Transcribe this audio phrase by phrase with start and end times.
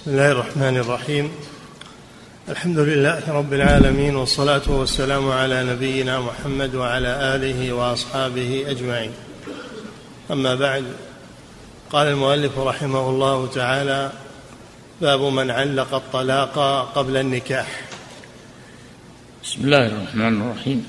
[0.00, 1.30] بسم الله الرحمن الرحيم.
[2.48, 9.10] الحمد لله رب العالمين والصلاة والسلام على نبينا محمد وعلى آله وأصحابه أجمعين.
[10.30, 10.84] أما بعد
[11.90, 14.12] قال المؤلف رحمه الله تعالى
[15.00, 16.58] باب من علق الطلاق
[16.94, 17.80] قبل النكاح.
[19.44, 20.86] بسم الله الرحمن الرحيم.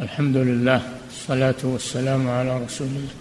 [0.00, 0.80] الحمد لله
[1.10, 3.14] الصلاة والسلام على رسول الله.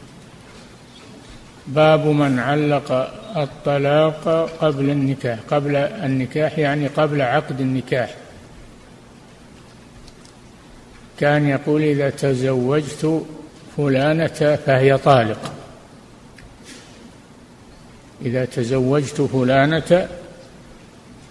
[1.68, 5.40] باب من علق الطلاق قبل النكاح.
[5.50, 8.16] قبل النكاح يعني قبل عقد النكاح.
[11.20, 13.26] كان يقول إذا تزوجت
[13.78, 15.54] فلانة فهي طالق.
[18.22, 20.08] إذا تزوجت فلانة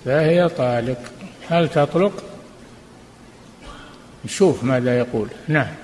[0.04, 0.98] فهي طالق.
[1.48, 2.24] هل تطلق؟
[4.24, 5.28] نشوف ماذا يقول.
[5.48, 5.74] نعم.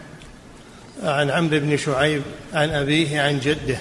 [1.02, 2.22] عن عمرو بن شعيب
[2.54, 3.78] عن أبيه عن جده.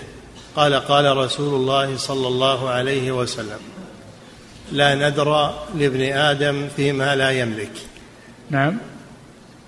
[0.55, 3.59] قال قال رسول الله صلى الله عليه وسلم
[4.71, 7.71] لا نذر لابن آدم فيما لا يملك.
[8.49, 8.77] نعم.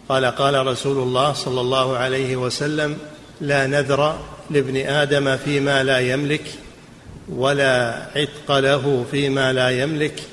[0.10, 2.98] قال قال رسول الله صلى الله عليه وسلم
[3.42, 6.44] لا نذر لابن آدم فيما لا يملك
[7.30, 10.24] ولا عتق له فيما لا يملك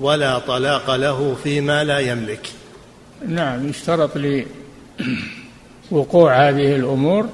[0.00, 2.48] ولا طلاق له فيما لا يملك.
[3.28, 4.10] نعم يشترط
[5.90, 7.28] لوقوع هذه الأمور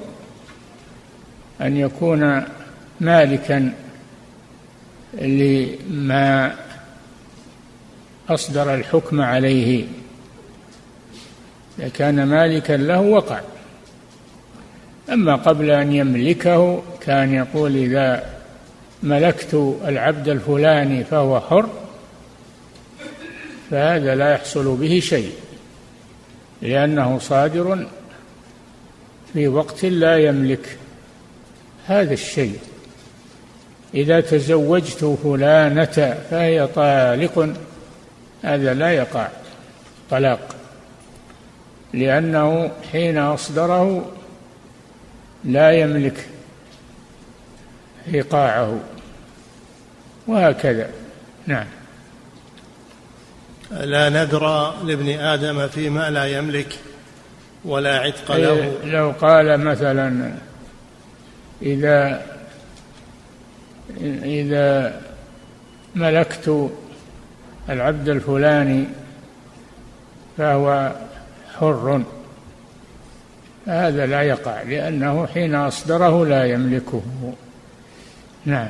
[1.61, 2.43] أن يكون
[3.01, 3.73] مالكا
[5.21, 6.55] لما
[8.29, 9.85] أصدر الحكم عليه.
[11.79, 13.41] إذا كان مالكا له وقع.
[15.09, 18.39] أما قبل أن يملكه كان يقول إذا
[19.03, 21.69] ملكت العبد الفلاني فهو حر
[23.71, 25.31] فهذا لا يحصل به شيء
[26.61, 27.87] لأنه صادر
[29.33, 30.77] في وقت لا يملك
[31.85, 32.59] هذا الشيء.
[33.93, 37.53] إذا تزوجت فلانة فهي طالق
[38.43, 39.27] هذا لا يقع
[40.09, 40.55] طلاق
[41.93, 44.11] لأنه حين أصدره
[45.45, 46.27] لا يملك
[48.13, 48.79] إيقاعه
[50.27, 50.89] وهكذا.
[51.47, 51.65] نعم.
[53.71, 56.75] لا نذر لابن آدم فيما لا يملك
[57.65, 58.73] ولا عتق له.
[58.83, 60.33] لو قال مثلا
[61.61, 62.25] إذا
[64.23, 65.01] إذا
[65.95, 66.69] ملكت
[67.69, 68.85] العبد الفلاني
[70.37, 70.91] فهو
[71.59, 72.03] حر
[73.67, 77.01] هذا لا يقع لأنه حين أصدره لا يملكه.
[78.45, 78.67] نعم.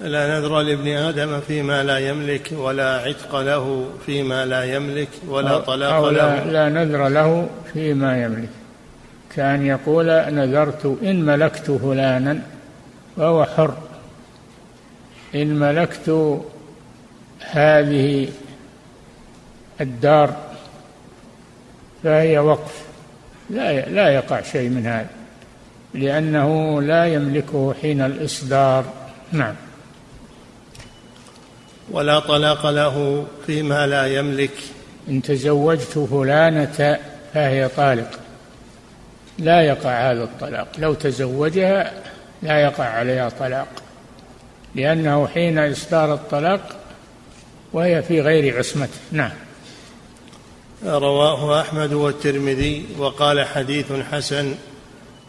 [0.00, 5.92] لا نذر لابن آدم فيما لا يملك ولا عتق له فيما لا يملك ولا طلاق
[5.92, 6.44] أو له.
[6.44, 8.48] لا نذر له فيما يملك.
[9.36, 12.40] كان يقول نذرت إن ملكت فلانا.
[13.18, 13.74] فهو حر.
[15.34, 16.40] إن ملكت
[17.40, 18.28] هذه
[19.80, 20.36] الدار
[22.04, 22.84] فهي وقف.
[23.50, 25.08] لا لا يقع شيء من هذا
[25.94, 28.84] لأنه لا يملكه حين الإصدار.
[29.32, 29.54] نعم.
[31.90, 34.54] ولا طلاق له فيما لا يملك.
[35.08, 36.98] إن تزوجت فلانة
[37.34, 38.10] فهي طالق.
[39.38, 40.68] لا يقع هذا الطلاق.
[40.78, 41.92] لو تزوجها
[42.42, 43.68] لا يقع عليها طلاق
[44.74, 46.76] لأنه حين إصدار الطلاق
[47.72, 49.30] وهي في غير عصمته نعم.
[50.84, 54.54] رواه أحمد والترمذي وقال حديث حسن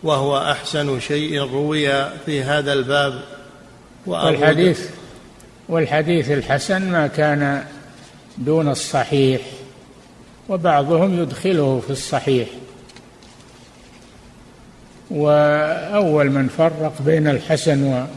[0.04, 3.22] وهو أحسن شيء روي في هذا الباب.
[4.06, 4.90] والحديث
[5.70, 7.64] والحديث الحسن ما كان
[8.38, 9.42] دون الصحيح
[10.50, 12.48] وبعضهم يدخله في الصحيح.
[15.10, 18.08] وأول من فرق بين الحسن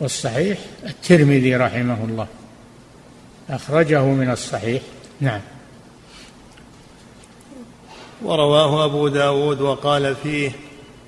[0.00, 2.26] والصحيح الترمذي رحمه الله.
[3.50, 4.82] أخرجه من الصحيح.
[5.20, 5.40] نعم.
[8.22, 10.50] ورواه أبو داود وقال فيه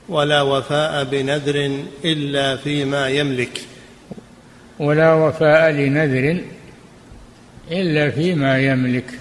[0.08, 3.60] ولا وفاء بنذر إلا فيما يملك.
[4.78, 6.40] ولا وفاء لنذر
[7.70, 9.20] إلا فيما يملك.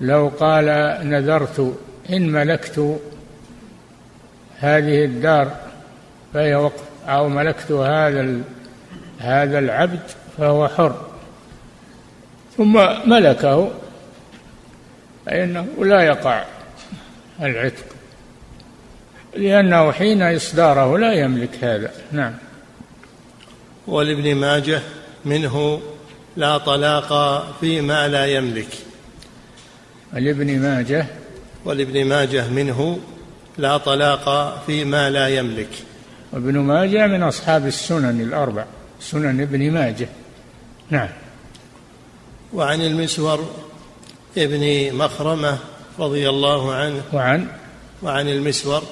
[0.00, 0.66] لو قال
[1.02, 1.78] نذرت
[2.10, 3.00] إن ملكت
[4.64, 5.56] هذه الدار
[6.34, 8.40] فهي وقف أو ملكت هذا
[9.18, 10.00] هذا العبد
[10.38, 11.06] فهو حر.
[12.56, 13.70] ثم ملكه
[15.26, 16.44] فإنه لا يقع
[17.40, 17.84] العتق
[19.36, 21.90] لأنه حين إصداره لا يملك هذا.
[22.12, 22.34] نعم.
[23.86, 24.80] ولابن ماجه
[25.24, 25.82] منه
[26.36, 28.68] لا طلاق فيما لا يملك.
[30.14, 31.06] ولابن ماجه؟
[31.64, 32.98] ولابن ماجه منه
[33.58, 35.68] لا طلاق فيما لا يملك.
[36.32, 38.64] وابن ماجه من أصحاب السنن الأربع
[39.00, 40.08] سنن ابن ماجه.
[40.90, 41.08] نعم.
[42.52, 43.50] وعن المسور
[44.38, 45.58] ابن مخرمة
[45.98, 47.02] رضي الله عنه.
[47.12, 47.46] وعن؟
[48.02, 48.82] وعن المسور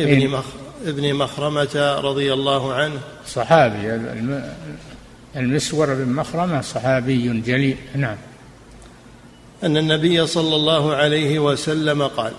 [0.00, 0.44] ابن مخ
[0.86, 3.00] ابن مخرمة رضي الله عنه.
[3.26, 4.00] صحابي.
[5.36, 7.76] المسور بن مخرمة صحابي جليل.
[7.94, 8.16] نعم.
[9.64, 12.32] أن النبي صلى الله عليه وسلم قال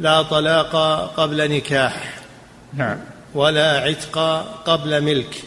[0.00, 0.76] لا طلاق
[1.16, 2.14] قبل نكاح
[2.74, 2.98] نعم.
[3.34, 4.18] ولا عتق
[4.64, 5.42] قبل ملك.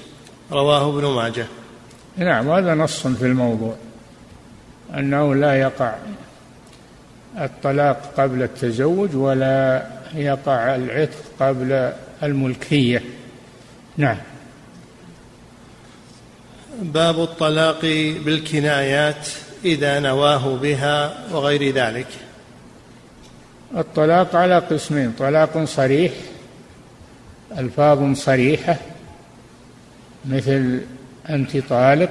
[0.52, 1.46] رواه ابن ماجه.
[2.18, 3.76] نعم هذا نص في الموضوع.
[4.94, 5.96] أنه لا يقع
[7.38, 13.04] الطلاق قبل التزوج ولا يقع العتق قبل الملكية.
[13.98, 14.18] نعم.
[16.82, 17.82] باب الطلاق
[18.26, 19.28] بالكنايات
[19.66, 22.08] إذا نواه بها وغير ذلك.
[23.76, 26.12] الطلاق على قسمين طلاق صريح
[27.58, 28.76] ألفاظ صريحة
[30.26, 30.82] مثل
[31.30, 32.10] أنت طالق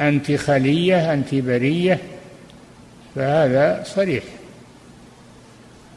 [0.00, 1.98] أنت خلية أنت برية
[3.14, 4.24] فهذا صريح.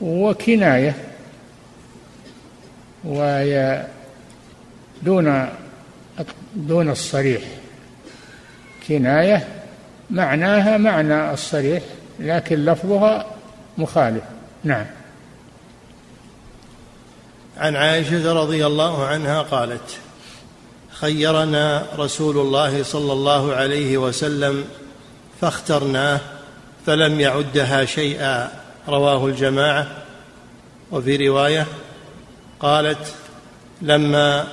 [0.02, 0.96] وكناية
[3.04, 3.86] وهي
[5.02, 5.50] دون
[6.56, 7.42] دون الصريح.
[8.88, 9.48] كناية
[10.10, 11.84] معناها معنى الصريح
[12.20, 13.35] لكن لفظها
[13.78, 14.24] مخالف.
[14.64, 14.86] نعم.
[17.58, 19.98] عن عائشة رضي الله عنها قالت
[20.92, 24.66] خيرنا رسول الله صلى الله عليه وسلم
[25.42, 26.20] فاخترناه
[26.86, 28.52] فلم يعدها شيئا
[28.88, 29.88] رواه الجماعة.
[30.92, 31.68] وفي رواية
[32.60, 33.14] قالت
[33.82, 34.48] لما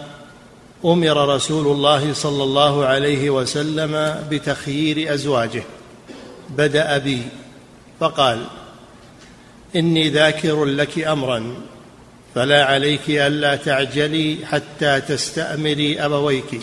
[0.84, 5.62] أمر رسول الله صلى الله عليه وسلم بتخيير أزواجه
[6.50, 7.22] بدأ بي
[8.00, 8.44] فقال
[9.76, 11.54] إني ذاكر لك امرا
[12.34, 16.60] فلا عليك ألا تعجلي حتى تستأمري أبويك.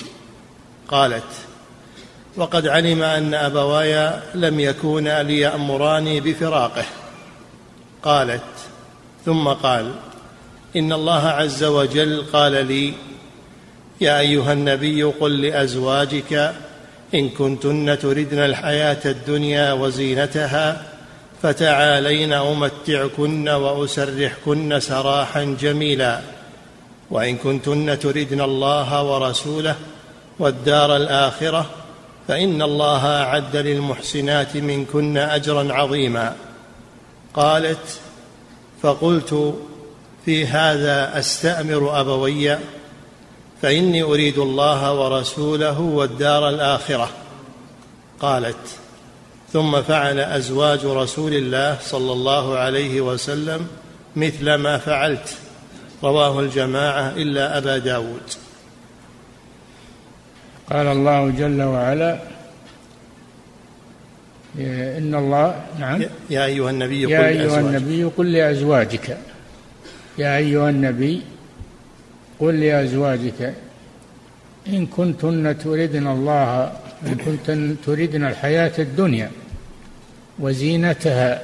[0.87, 1.23] قالت
[2.35, 6.85] وقد علم أن أبواي لم يكونا ليامراني بفراقه.
[8.03, 8.41] قالت
[9.25, 9.91] ثم قال
[10.75, 12.93] إن الله عز وجل قال لي
[14.01, 16.53] يا أيها النبي قل لأزواجك
[17.13, 20.88] إن كنتن تردن الحياة الدنيا وزينتها
[21.41, 26.21] فتعالين أمتعكن وأسرحكن سراحا جميلا.
[27.11, 29.75] وإن كنتن تردن الله ورسوله
[30.39, 31.65] والدار الآخرة
[32.27, 36.35] فإن الله أعد للمحسنات منكن أجرا عظيما.
[37.33, 37.99] قالت
[38.81, 39.55] فقلت
[40.25, 42.57] في هذا أستأمر أبوي
[43.61, 47.09] فإني أريد الله ورسوله والدار الآخرة.
[48.19, 48.79] قالت
[49.53, 53.67] ثم فعل أزواج رسول الله صلى الله عليه وسلم
[54.15, 55.37] مثل ما فعلت.
[56.03, 58.21] رواه الجماعة إلا أبا داود.
[60.69, 62.19] قال الله جل وعلا
[64.97, 66.01] إن الله نعم.
[66.29, 69.17] يا أيها النبي قل يا أيها النبي قل لأزواجك.
[70.17, 71.21] يا أيها النبي
[72.39, 73.53] قل لأزواجك
[74.67, 76.71] إن كنتن تردن الله
[77.07, 79.31] إن كنتن تردن الحياة الدنيا
[80.39, 81.41] وزينتها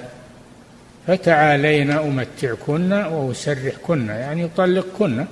[1.08, 5.26] فتعالين أمتعكن وأسرحكن يعني أطلقكن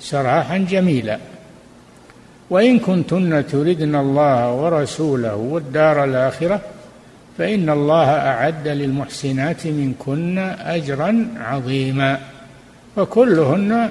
[0.00, 1.18] سراحا جميلا.
[2.50, 6.60] وإن كنتن تردن الله ورسوله والدار الآخرة
[7.38, 12.18] فإن الله أعد للمحسنات منكن أجرا عظيما.
[12.96, 13.90] فكلهن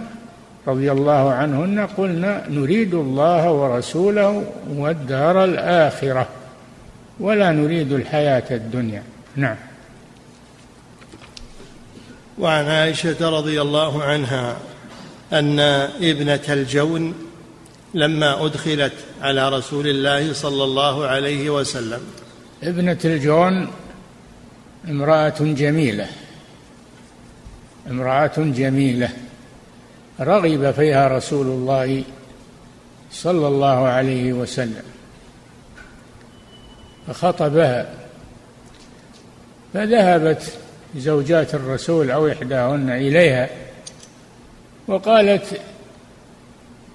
[0.67, 6.27] رضي الله عنهن قلنا نريد الله ورسوله والدار الآخرة.
[7.21, 9.03] ولا نريد الحياة الدنيا.
[9.35, 9.55] نعم.
[12.39, 14.57] وعن عائشة رضي الله عنها
[15.33, 15.59] أن
[16.01, 17.13] ابنة الجون
[17.93, 22.01] لما أدخلت على رسول الله صلى الله عليه وسلم.
[22.63, 23.67] ابنة الجون
[24.89, 26.07] امرأة جميلة.
[27.89, 29.09] امرأة جميلة.
[30.19, 32.03] رغب فيها رسول الله
[33.11, 34.90] صلى الله عليه وسلم.
[37.07, 37.89] فخطبها
[39.73, 40.51] فذهبت
[40.95, 43.49] زوجات الرسول أو إحداهن إليها
[44.87, 45.59] وقالت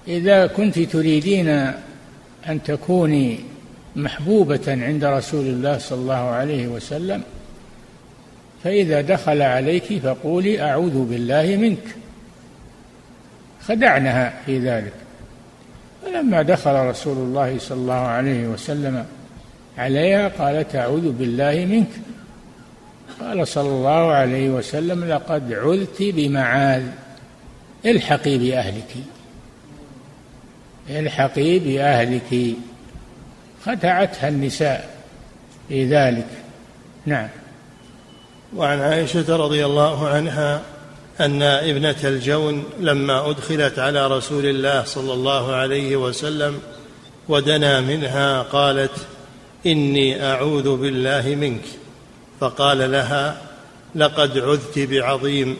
[0.07, 1.47] إذا كنت تريدين
[2.49, 3.39] أن تكوني
[3.95, 7.23] محبوبة عند رسول الله صلى الله عليه وسلم
[8.63, 11.95] فإذا دخل عليك فقولي أعوذ بالله منك.
[13.67, 14.93] خدعنها في ذلك.
[16.05, 19.05] فلما دخل رسول الله صلى الله عليه وسلم
[19.77, 21.89] عليها قالت أعوذ بالله منك.
[23.19, 26.83] قال صلى الله عليه وسلم لقد عذت بمعاذ.
[27.85, 28.95] الحقي بأهلك.
[30.89, 32.55] الحقي بأهلك.
[33.65, 34.89] خدعتها النساء
[35.69, 36.27] في ذلك.
[37.05, 37.27] نعم.
[38.55, 40.61] وعن عائشة رضي الله عنها
[41.19, 46.59] أن ابنة الجون لما أدخلت على رسول الله صلى الله عليه وسلم
[47.29, 48.91] ودنا منها قالت
[49.67, 51.63] إني أعوذ بالله منك.
[52.39, 53.41] فقال لها
[53.95, 55.57] لقد عذت بعظيم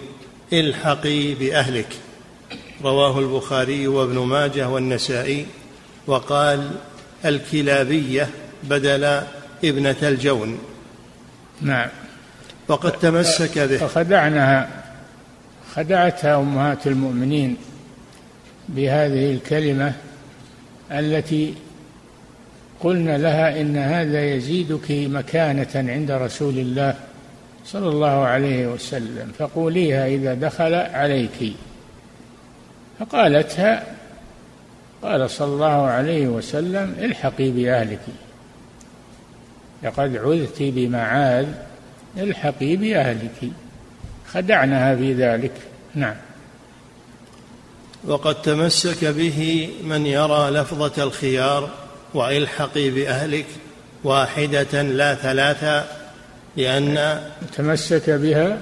[0.54, 1.88] الحقي بأهلك.
[2.84, 5.46] رواه البخاري وابن ماجه والنسائي
[6.08, 6.72] وقال
[7.26, 8.30] الكلابية
[8.64, 9.22] بدل
[9.64, 10.58] ابنة الجون.
[11.62, 11.90] نعم.
[12.68, 13.78] وقد تمسك به.
[13.78, 14.70] فخدعنها
[15.76, 17.58] خدعتها أمهات المؤمنين
[18.70, 19.94] بهذه الكلمة
[20.92, 21.54] التي
[22.80, 26.96] قلنا لها إن هذا يزيدك مكانة عند رسول الله
[27.66, 31.54] صلى الله عليه وسلم فقوليها إذا دخل عليك.
[33.00, 33.84] فقالتها
[35.02, 38.00] قال صلى الله عليه وسلم الحقي بأهلك.
[39.84, 41.48] لقد عذت بمعاذ
[42.18, 43.52] الحقي بأهلك.
[44.34, 45.52] خدعنها في ذلك.
[45.96, 46.16] نعم.
[48.06, 51.70] وقد تمسك به من يرى لفظة الخيار.
[52.14, 53.46] وإلحقي بأهلك
[54.04, 55.84] واحدة لا ثلاثة
[56.58, 57.22] لأن
[57.56, 58.58] تمسك بها؟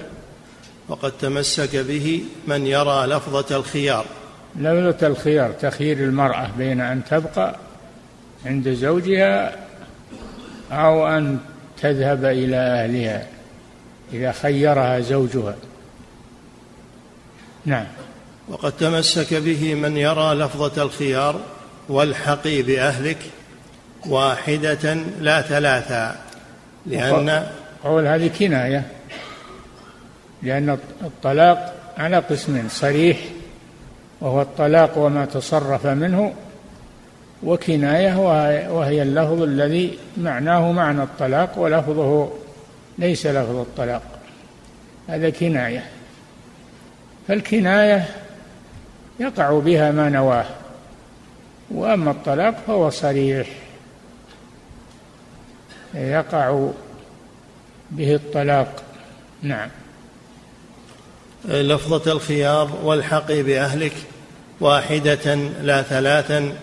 [0.88, 4.06] وقد تمسك به من يرى لفظة الخيار.
[4.56, 7.56] لفظة الخيار تخيير المرأة بين أن تبقى
[8.46, 9.56] عند زوجها
[10.72, 11.40] أو أن
[11.82, 13.28] تذهب إلى أهلها
[14.14, 15.56] إذا خيرها زوجها.
[17.66, 17.86] نعم.
[18.48, 21.40] وقد تمسك به من يرى لفظة الخيار
[21.90, 23.18] والحقي بأهلك
[24.10, 26.16] واحدة لا ثلاثة
[26.86, 27.48] لأن
[27.84, 28.84] قول هذه كناية
[30.44, 33.18] لأن الطلاق على قسمين صريح
[34.22, 36.34] وهو الطلاق وما تصرف منه
[37.44, 38.18] وكناية
[38.70, 42.32] وهي اللفظ الذي معناه معنى الطلاق ولفظه
[42.98, 44.02] ليس لفظ الطلاق.
[45.08, 45.84] هذا كناية.
[47.28, 48.06] فالكناية
[49.20, 50.46] يقع بها ما نواه
[51.72, 53.48] وأما الطلاق فهو صريح.
[55.96, 56.70] يقع
[57.92, 58.84] به الطلاق.
[59.42, 59.70] نعم.
[61.46, 63.94] لفظة الخيار والحق بأهلك
[64.60, 66.54] واحدة لا ثلاثا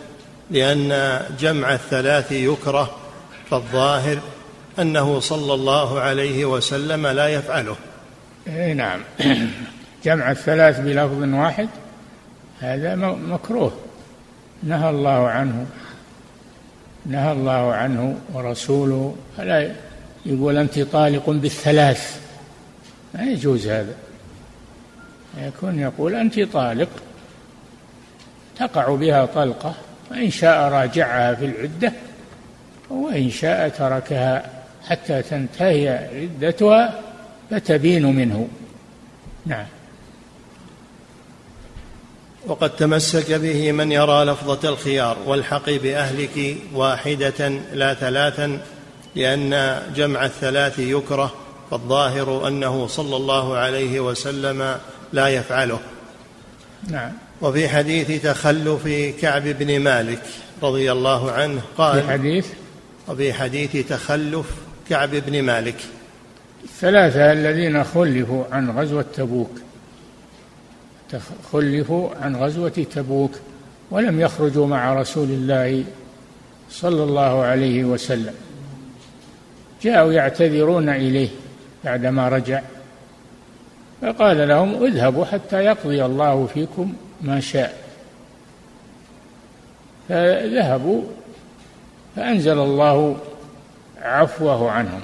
[0.51, 2.97] لأن جمع الثلاث يكره
[3.51, 4.19] فالظاهر
[4.79, 7.77] أنه صلى الله عليه وسلم لا يفعله.
[8.49, 9.01] اي نعم.
[10.05, 11.69] جمع الثلاث بلفظ واحد
[12.61, 13.73] هذا مكروه.
[14.63, 15.67] نهى الله عنه.
[17.07, 19.71] نهى الله عنه ورسوله فلا
[20.27, 22.21] يقول أنت طالق بالثلاث.
[23.15, 23.95] ما يجوز هذا.
[25.39, 26.89] يكون يقول أنت طالق
[28.59, 29.75] تقع بها طلقة
[30.11, 31.93] وإن شاء راجعها في العدة
[32.91, 34.51] وإن شاء تركها
[34.89, 37.01] حتى تنتهي عدتها
[37.51, 38.49] فتبين منه.
[39.47, 39.67] نعم.
[42.47, 48.59] وقد تمسك به من يرى لفظة الخيار والحق بأهلك واحدة لا ثلاثا
[49.17, 51.33] لأن جمع الثلاث يكره
[51.71, 54.77] فالظاهر أنه صلى الله عليه وسلم
[55.13, 55.79] لا يفعله.
[56.89, 57.13] نعم.
[57.41, 58.89] وفي حديث تخلف
[59.21, 60.23] كعب بن مالك
[60.63, 62.47] رضي الله عنه قال في حديث؟
[63.09, 64.47] وفي حديث تخلف
[64.91, 65.77] كعب بن مالك.
[66.65, 69.51] الثلاثة الذين خلفوا عن غزوة تبوك
[71.53, 73.33] خلفوا عن غزوة تبوك
[73.91, 75.85] ولم يخرجوا مع رسول الله
[76.71, 78.35] صلى الله عليه وسلم.
[79.83, 81.29] جاءوا يعتذرون إليه
[81.85, 82.63] بعدما رجع
[84.03, 87.83] فقال لهم اذهبوا حتى يقضي الله فيكم ما شاء.
[90.09, 91.03] فذهبوا
[92.17, 93.17] فأنزل الله
[94.03, 95.01] عفوه عنهم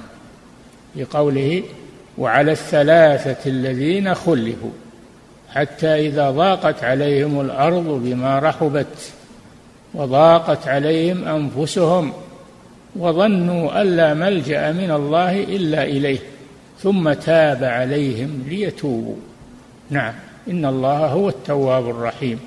[0.95, 1.63] بقوله
[2.17, 4.71] وعلى الثلاثة الذين خلفوا
[5.53, 9.11] حتى إذا ضاقت عليهم الأرض بما رحبت
[9.93, 12.13] وضاقت عليهم أنفسهم
[12.95, 16.19] وظنوا أن لا ملجأ من الله إلا إليه
[16.83, 19.15] ثم تاب عليهم ليتوبوا.
[19.89, 20.13] نعم
[20.47, 22.39] إن الله هو التواب الرحيم.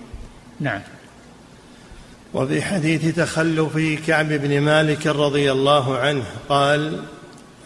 [0.61, 0.81] نعم.
[2.35, 7.01] وفي حديث تخلف كعب بن مالك رضي الله عنه قال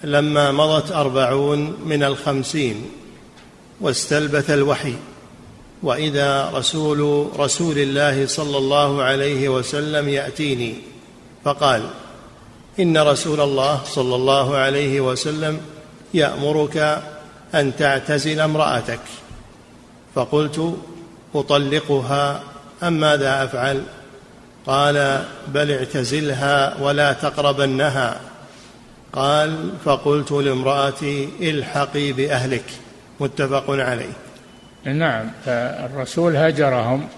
[0.05, 2.85] لما مضت أربعون من الخمسين
[3.81, 4.95] واستلبث الوحي
[5.83, 10.75] وإذا رسول رسول الله صلى الله عليه وسلم يأتيني
[11.45, 11.83] فقال
[12.81, 15.61] إن رسول الله صلى الله عليه وسلم
[16.15, 17.03] يأمرك
[17.55, 19.01] أن تعتزل امرأتك.
[20.15, 20.77] فقلت
[21.35, 22.43] أطلقها
[22.83, 23.83] أم ماذا أفعل؟
[24.67, 28.21] قال بل اعتزلها ولا تقربنها.
[29.13, 32.65] قال فقلت لامرأتي إلحقي بأهلك.
[33.21, 34.26] متفق عليه.
[34.87, 37.09] نعم فالرسول هجرهم.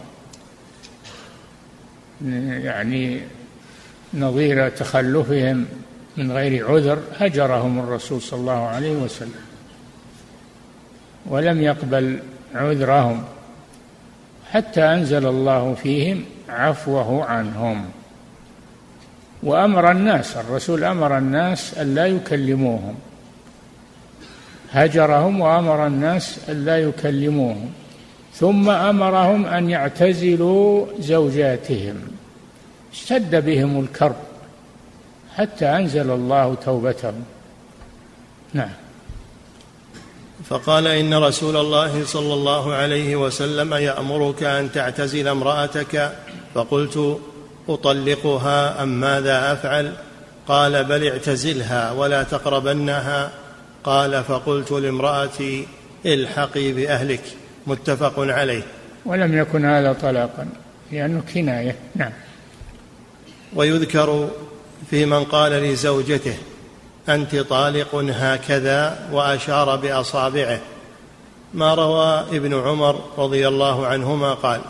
[2.48, 3.20] يعني
[4.14, 5.66] نظير تخلفهم
[6.16, 9.44] من غير عذر هجرهم الرسول صلى الله عليه وسلم
[11.26, 12.18] ولم يقبل
[12.54, 13.24] عذرهم
[14.52, 17.90] حتى أنزل الله فيهم عفوه عنهم.
[19.42, 22.94] وأمر الناس الرسول أمر الناس الا يكلموهم.
[24.72, 27.70] هجرهم وأمر الناس الا يكلموهم
[28.34, 31.96] ثم أمرهم أن يعتزلوا زوجاتهم.
[32.92, 34.16] اشتد بهم الكرب
[35.36, 37.24] حتى أنزل الله توبتهم.
[38.54, 38.70] نعم.
[40.48, 46.12] فقال إن رسول الله صلى الله عليه وسلم يأمرك أن تعتزل امرأتك
[46.54, 47.18] فقلت
[47.68, 49.92] أطلقها أم ماذا أفعل؟
[50.48, 53.30] قال بل اعتزلها ولا تقربنها.
[53.84, 55.66] قال فقلت لامرأتي
[56.06, 57.22] الحقي بأهلك
[57.66, 58.62] متفق عليه.
[59.04, 60.48] ولم يكن هذا طلاقا
[60.92, 61.76] لأنه كناية.
[61.96, 62.12] نعم.
[63.54, 64.28] ويذكر
[64.90, 66.34] في من قال لزوجته
[67.08, 70.60] أنت طالق هكذا وأشار بأصابعه.
[71.54, 74.60] ما روى ابن عمر رضي الله عنهما قال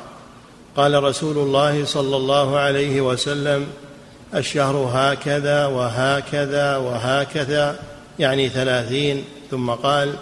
[0.77, 3.67] قال رسول الله صلى الله عليه وسلم
[4.35, 7.79] الشهر هكذا وهكذا وهكذا.
[8.19, 10.15] يعني ثلاثين ثم قال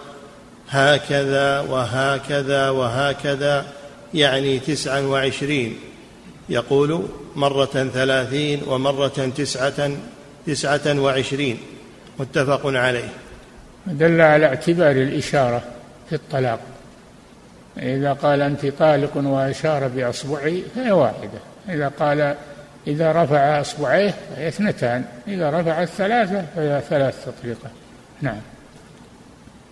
[0.68, 3.66] هكذا وهكذا وهكذا
[4.14, 5.78] يعني تسعا وعشرين.
[6.48, 9.90] يقول مرة ثلاثين ومرة تسعة
[10.46, 11.58] تسعة وعشرين.
[12.18, 13.08] متفق عليه.
[13.86, 15.62] دل على اعتبار الإشارة
[16.08, 16.60] في الطلاق.
[17.78, 21.40] إذا قال أنت طالق وأشار بأصبعي فهي واحدة.
[21.68, 22.34] إذا قال
[22.86, 25.04] إذا رفع أصبعيه فهي اثنتان.
[25.28, 27.85] إذا رفع الثلاثة فهي ثلاث تطليقات.
[28.23, 28.40] نعم.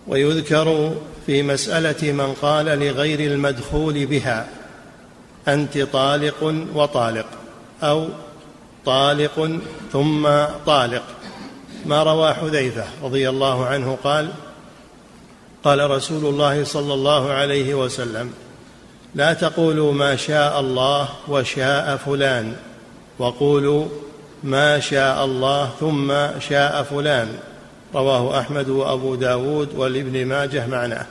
[0.07, 4.47] ويذكر في مسألة من قال لغير المدخول بها
[5.47, 7.25] أنت طالق وطالق
[7.83, 8.07] أو
[8.85, 9.59] طالق
[9.93, 10.27] ثم
[10.65, 11.03] طالق.
[11.85, 14.29] ما روى حذيفة رضي الله عنه قال
[15.63, 18.33] قال رسول الله صلى الله عليه وسلم
[19.15, 22.55] لا تقولوا ما شاء الله وشاء فلان
[23.19, 23.85] وقولوا
[24.43, 27.37] ما شاء الله ثم شاء فلان.
[27.93, 31.05] رواه أحمد وأبو داود والابن ماجه معناه.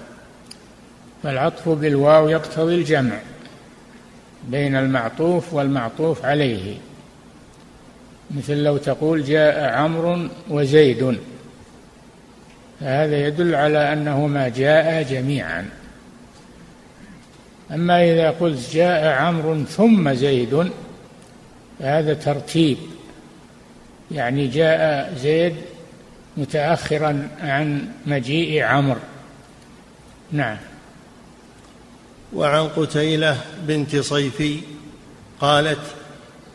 [1.22, 3.18] فالعطف بالواو يقتضي الجمع
[4.48, 6.74] بين المعطوف والمعطوف عليه.
[8.30, 11.18] مثل لو تقول جاء عمرو وزيد.
[12.80, 15.68] فهذا يدل على انهما جاء جميعا.
[17.70, 20.70] أما إذا قلت جاء عمرو ثم زيد
[21.78, 22.78] فهذا ترتيب.
[24.10, 25.54] يعني جاء زيد
[26.36, 29.00] متاخرا عن مجيء عمرو.
[30.32, 30.56] نعم.
[32.32, 34.60] وعن قتيلة بنت صيفي
[35.40, 35.78] قالت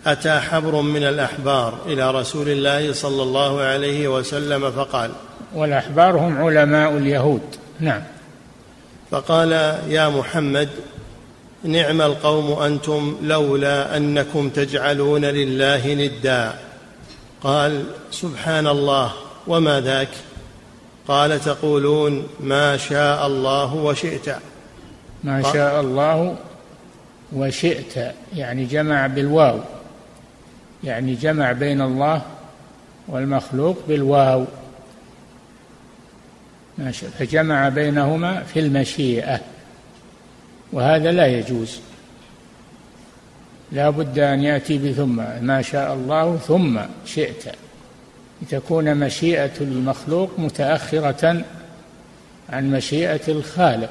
[0.06, 5.12] أتى حبر من الأحبار إلى رسول الله صلى الله عليه وسلم فقال
[5.56, 7.42] والأحبار هم علماء اليهود.
[7.80, 8.02] نعم.
[9.12, 9.52] فقال
[9.88, 10.70] يا محمد
[11.64, 16.54] نعم القوم أنتم لولا أنكم تجعلون لله ندا.
[17.44, 19.14] قال سبحان الله.
[19.48, 20.10] وما ذاك؟
[21.08, 24.36] قال تقولون ما شاء الله وشئت.
[25.24, 26.36] ما شاء الله
[27.34, 28.16] وشئت.
[28.36, 29.60] يعني جمع بالواو.
[30.84, 32.22] يعني جمع بين الله
[33.08, 34.46] والمخلوق بالواو.
[37.20, 39.40] فجمع بينهما في المشيئة.
[40.74, 41.80] وهذا لا يجوز.
[43.72, 45.16] لا بد أن يأتي بثم.
[45.42, 47.69] ما شاء الله ثم شئت.
[48.42, 51.42] لتكون مشيئة المخلوق متأخرة
[52.50, 53.90] عن مشيئة الخالق.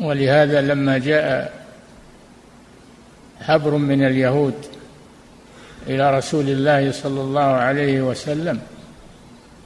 [0.00, 1.52] ولهذا لما جاء
[3.40, 4.54] حبر من اليهود
[5.86, 8.60] إلى رسول الله صلى الله عليه وسلم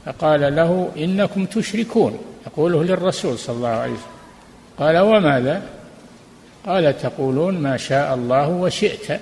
[0.04, 2.18] فقال له إنكم تشركون.
[2.46, 4.06] يقوله للرسول صلى الله عليه وسلم.
[4.78, 5.62] قال وماذا؟
[6.66, 9.20] قال تقولون ما شاء الله وشئت.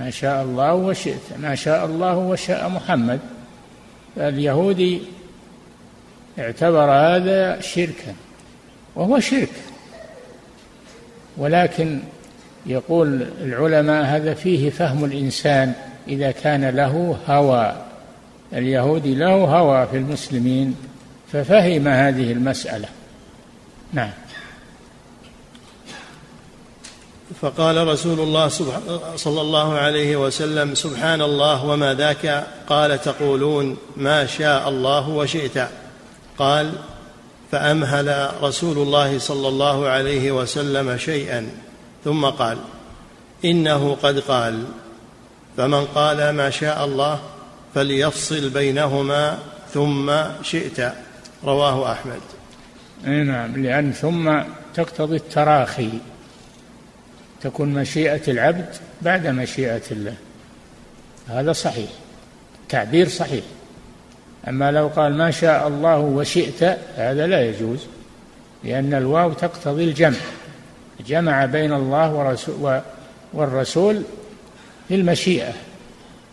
[0.00, 3.20] ما شاء الله وشئت ما شاء الله وشاء محمد.
[4.16, 5.02] اليهودي
[6.38, 8.14] اعتبر هذا شركا
[8.94, 9.52] وهو شرك.
[11.36, 12.00] ولكن
[12.66, 15.72] يقول العلماء هذا فيه فهم الإنسان
[16.08, 17.76] إذا كان له هوى.
[18.52, 20.76] اليهودي له هوى في المسلمين
[21.32, 22.88] ففهم هذه المسألة.
[23.92, 24.10] نعم.
[27.40, 28.48] فقال رسول الله
[29.16, 35.68] صلى الله عليه وسلم سبحان الله وما ذاك؟ قال تقولون ما شاء الله وشئت.
[36.38, 36.72] قال
[37.52, 41.50] فأمهل رسول الله صلى الله عليه وسلم شيئا.
[42.04, 42.58] ثم قال
[43.44, 44.64] إنه قد قال
[45.56, 47.20] فمن قال ما شاء الله
[47.74, 49.38] فليفصل بينهما
[49.74, 50.92] ثم شئت.
[51.44, 52.20] رواه أحمد.
[53.06, 54.40] أي نعم لأن ثم
[54.74, 55.90] تقتضي التراخي.
[57.42, 60.14] تكون مشيئة العبد بعد مشيئة الله.
[61.28, 61.90] هذا صحيح.
[62.68, 63.44] تعبير صحيح.
[64.48, 66.62] أما لو قال ما شاء الله وشئت
[66.96, 67.78] هذا لا يجوز
[68.64, 70.18] لأن الواو تقتضي الجمع.
[71.06, 72.36] جمع بين الله
[73.32, 74.02] والرسول
[74.88, 75.52] في المشيئة.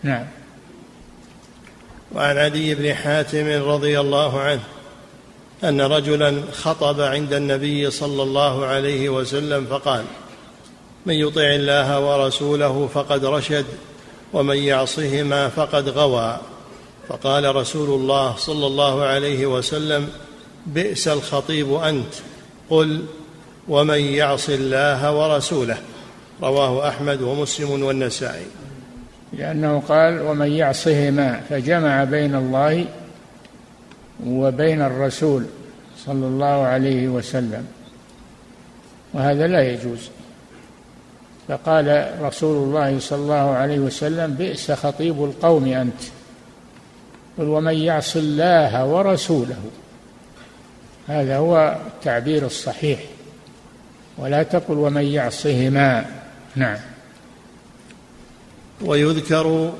[0.04, 0.26] نعم.
[2.16, 4.62] وعن عدي بن حاتم رضي الله عنه
[5.64, 10.06] أن رجلا خطب عند النبي صلى الله عليه وسلم فقال
[11.10, 13.66] من يطع الله ورسوله فقد رشد
[14.34, 16.38] ومن يعصهما فقد غوى.
[17.08, 20.10] فقال رسول الله صلى الله عليه وسلم
[20.66, 22.14] بئس الخطيب أنت.
[22.70, 23.06] قل
[23.68, 25.78] ومن يعص الله ورسوله.
[26.44, 28.46] رواه أحمد ومسلم والنسائي.
[29.34, 32.86] لأنه قال ومن يعصهما فجمع بين الله
[34.26, 35.46] وبين الرسول
[36.06, 37.66] صلى الله عليه وسلم.
[39.14, 40.10] وهذا لا يجوز.
[41.50, 46.02] فقال رسول الله صلى الله عليه وسلم بئس خطيب القوم أنت.
[47.38, 49.62] قل ومن يعص الله ورسوله.
[51.08, 53.00] هذا هو التعبير الصحيح.
[54.18, 56.06] ولا تقل ومن يعصهما.
[56.56, 56.78] نعم.
[58.82, 59.72] ويذكر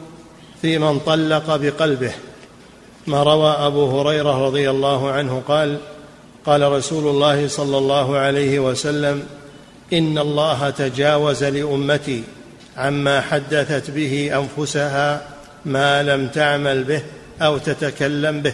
[0.62, 2.12] في من طلق بقلبه.
[3.08, 5.78] ما روى أبو هريرة رضي الله عنه قال
[6.46, 9.39] قال رسول الله صلى الله عليه وسلم
[9.94, 12.24] إن الله تجاوز لأمتي
[12.78, 15.22] عما حدثت به أنفسها
[15.66, 17.02] ما لم تعمل به
[17.42, 18.54] أو تتكلم به.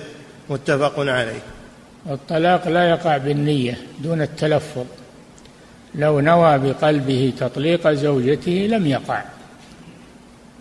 [0.50, 1.40] متفق عليه.
[2.10, 4.86] الطلاق لا يقع بالنية دون التلفظ.
[5.96, 9.22] لو نوى بقلبه تطليق زوجته لم يقع.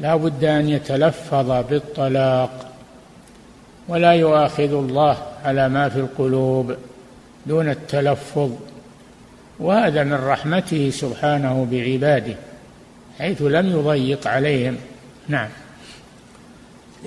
[0.00, 2.72] لا بد أن يتلفظ بالطلاق.
[3.88, 6.74] ولا يؤاخذ الله على ما في القلوب
[7.46, 8.50] دون التلفظ.
[9.60, 12.34] وهذا من رحمته سبحانه بعباده
[13.18, 14.76] حيث لم يضيق عليهم.
[15.28, 15.48] نعم.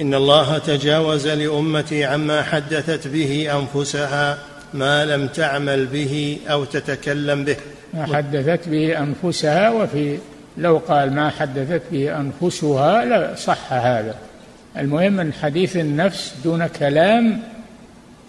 [0.01, 4.37] إن الله تجاوز لأمتي عما حدثت به أنفسها
[4.73, 7.55] ما لم تعمل به أو تتكلم به.
[7.93, 10.17] ما حدثت به أنفسها وفي
[10.57, 14.15] لو قال ما حدثت به أنفسها لا صح هذا.
[14.77, 17.39] المهم أن حديث النفس دون كلام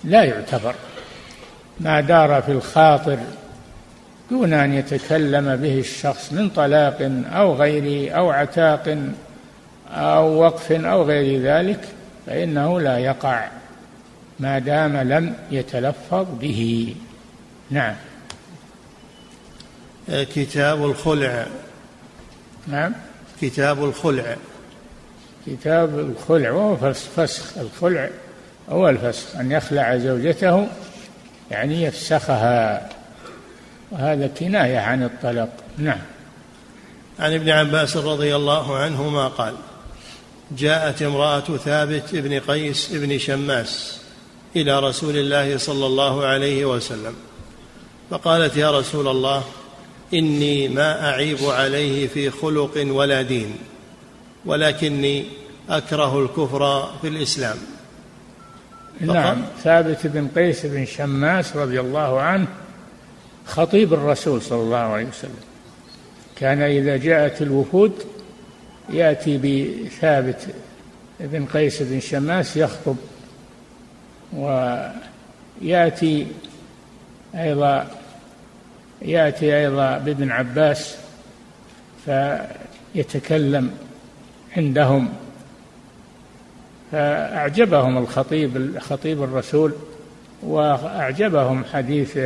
[0.04, 0.74] لا يعتبر.
[1.80, 3.18] ما دار في الخاطر
[4.30, 6.96] دون أن يتكلم به الشخص من طلاق
[7.32, 8.98] أو غيره أو عتاق
[9.90, 11.80] أو وقف أو غير ذلك
[12.26, 13.48] فإنه لا يقع
[14.40, 16.94] ما دام لم يتلفظ به.
[17.70, 17.94] نعم.
[20.08, 21.46] كتاب الخلع.
[22.66, 22.92] نعم.
[23.40, 24.36] كتاب الخلع.
[25.46, 27.58] كتاب الخلع وهو فسخ.
[27.58, 28.08] الخلع
[28.70, 30.68] هو الفسخ أن يخلع زوجته
[31.50, 32.88] يعني يفسخها.
[33.90, 35.52] وهذا كناية عن الطلاق.
[35.78, 36.00] نعم.
[37.18, 39.54] عن ابن عباس رضي الله عنهما قال
[40.56, 44.00] جاءت امرأة ثابت بن قيس بن شماس
[44.56, 47.14] إلى رسول الله صلى الله عليه وسلم
[48.10, 49.44] فقالت يا رسول الله
[50.14, 53.56] إني ما أعيب عليه في خلق ولا دين
[54.46, 55.24] ولكني
[55.70, 57.56] أكره الكفر في الإسلام.
[59.00, 59.42] نعم.
[59.62, 62.46] ثابت بن قيس بن شماس رضي الله عنه
[63.48, 65.40] خطيب الرسول صلى الله عليه وسلم.
[66.36, 67.92] كان إذا جاءت الوفود
[68.90, 70.46] يأتي بثابت
[71.20, 72.96] بن قيس بن شماس يخطب
[74.32, 76.26] ويأتي
[77.34, 77.86] أيضا
[79.02, 80.96] يأتي أيضا بابن عباس
[82.04, 83.70] فيتكلم
[84.56, 85.08] عندهم.
[86.92, 89.72] فأعجبهم الخطيب خطيب الرسول
[90.42, 92.18] وأعجبهم حديث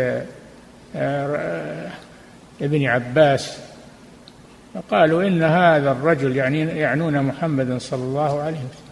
[2.61, 3.59] ابن عباس
[4.74, 8.83] فقالوا إن هذا الرجل يعني يعنون محمدا صلى الله عليه وسلم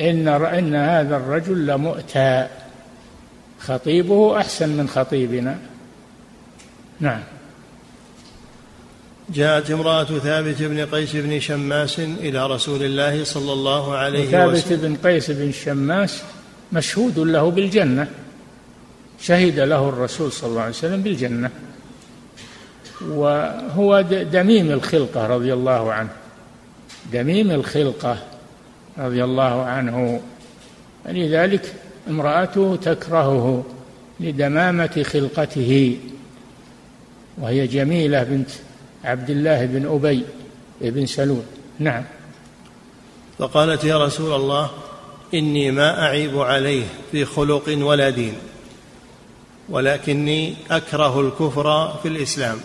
[0.00, 2.46] إن إن هذا الرجل لمؤتى
[3.60, 5.58] خطيبه أحسن من خطيبنا.
[7.00, 7.20] نعم.
[9.34, 14.54] جاءت امرأة ثابت بن قيس بن شماس إلى رسول الله صلى الله عليه وسلم.
[14.54, 16.22] ثابت بن قيس بن شماس
[16.72, 18.08] مشهود له بالجنة.
[19.22, 21.50] شهد له الرسول صلى الله عليه وسلم بالجنة.
[23.08, 24.00] وهو
[24.32, 26.10] دميم الخلقة رضي الله عنه.
[27.12, 28.18] دميم الخلقة
[28.98, 30.20] رضي الله عنه.
[31.06, 31.74] لذلك
[32.08, 33.64] امرأته تكرهه
[34.20, 35.98] لدمامة خلقته.
[37.38, 38.50] وهي جميلة بنت
[39.04, 40.24] عبد الله بن أبي
[40.80, 41.42] بن سلول.
[41.78, 42.04] نعم.
[43.38, 44.70] فقالت يا رسول الله
[45.34, 48.34] إني ما أعيب عليه في خلق ولا دين.
[49.70, 52.60] ولكني أكره الكفر في الإسلام.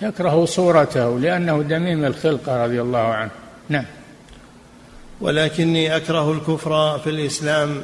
[0.00, 3.30] تكره صورته لأنه دميم الخلقة رضي الله عنه.
[3.68, 3.84] نعم.
[5.20, 7.82] ولكني أكره الكفر في الإسلام.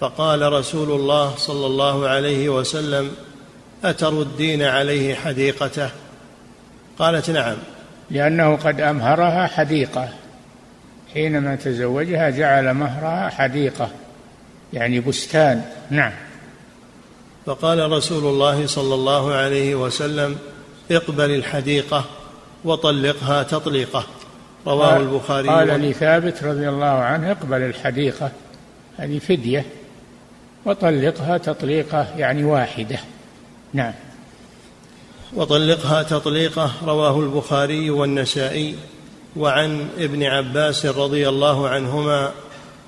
[0.00, 3.10] فقال رسول الله صلى الله عليه وسلم
[3.84, 5.90] أتردين عليه حديقته؟
[6.98, 7.56] قالت نعم.
[8.10, 10.08] لأنه قد أمهرها حديقة.
[11.14, 13.90] حينما تزوجها جعل مهرها حديقة
[14.72, 15.62] يعني بستان.
[15.90, 16.12] نعم.
[17.48, 20.36] فقال رسول الله صلى الله عليه وسلم
[20.90, 22.04] اقبل الحديقة
[22.64, 24.06] وطلقها تطليقة.
[24.66, 28.32] رواه البخاري قال لثابت رضي الله عنه اقبل الحديقة
[28.96, 29.66] هذه فدية
[30.64, 32.98] وطلقها تطليقة يعني واحدة.
[33.72, 33.92] نعم.
[35.34, 38.74] وطلقها تطليقة رواه البخاري والنسائي
[39.36, 42.30] وعن ابن عباس رضي الله عنهما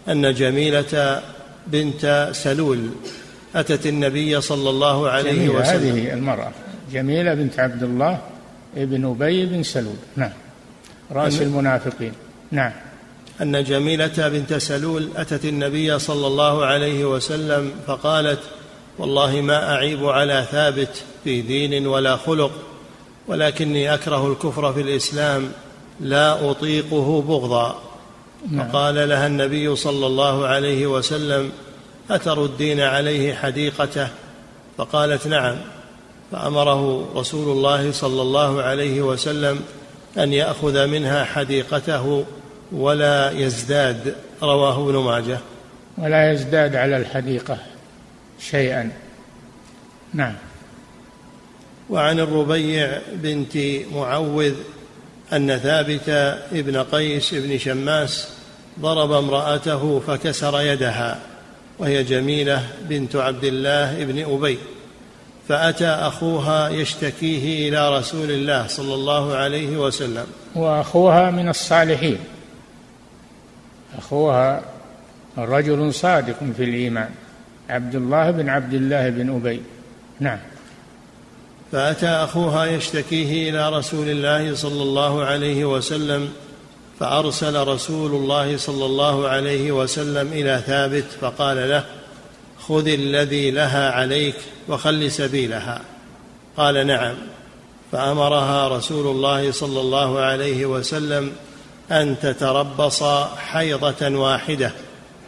[0.09, 1.23] أن جميلة
[1.67, 2.91] بنت سلول
[3.55, 5.97] أتت النبي صلى الله عليه جميلة وسلم.
[5.97, 6.51] هذه المرأة.
[6.93, 8.19] جميلة بنت عبد الله
[8.77, 9.95] ابن أبي بن سلول.
[10.17, 10.33] نعم.
[11.13, 12.13] رأس المنافقين.
[12.51, 12.73] نعم.
[13.43, 18.41] أن جميلة بنت سلول أتت النبي صلى الله عليه وسلم فقالت
[18.99, 22.53] والله ما أعيب على ثابت في دين ولا خلق
[23.29, 25.53] ولكني أكره الكفر في الإسلام
[26.01, 27.83] لا أطيقه بغضا.
[28.51, 28.69] نعم.
[28.69, 31.51] فقال لها النبي صلى الله عليه وسلم
[32.11, 34.09] أتردين عليه حديقته؟
[34.79, 35.57] فقالت نعم.
[36.33, 39.61] فأمره رسول الله صلى الله عليه وسلم
[40.19, 42.25] أن يأخذ منها حديقته
[42.73, 45.39] ولا يزداد رواه ابن ماجه.
[45.99, 47.59] ولا يزداد على الحديقة
[48.41, 48.91] شيئا.
[50.15, 50.35] نعم.
[51.91, 53.57] وعن الربيع بنت
[53.93, 54.55] معوذ
[55.33, 56.09] أن ثابت
[56.53, 58.29] ابن قيس بن شماس
[58.81, 61.30] ضرب امرأته فكسر يدها.
[61.81, 64.59] وهي جميلة بنت عبد الله بن أبي
[65.49, 70.27] فأتى أخوها يشتكيه إلى رسول الله صلى الله عليه وسلم.
[70.55, 72.19] وأخوها من الصالحين.
[73.99, 74.63] أخوها
[75.39, 77.11] رجل صادق في الإيمان
[77.71, 79.63] عبد الله بن عبد الله بن أبي.
[80.21, 80.39] نعم.
[81.73, 86.29] فأتى أخوها يشتكيه إلى رسول الله صلى الله عليه وسلم
[87.01, 91.85] فأرسل رسول الله صلى الله عليه وسلم إلى ثابت فقال له
[92.61, 94.35] خذ الذي لها عليك
[94.69, 95.81] وخل سبيلها.
[96.57, 97.15] قال نعم.
[97.93, 101.33] فأمرها رسول الله صلى الله عليه وسلم
[101.91, 103.03] أن تتربص
[103.37, 104.73] حيضة واحدة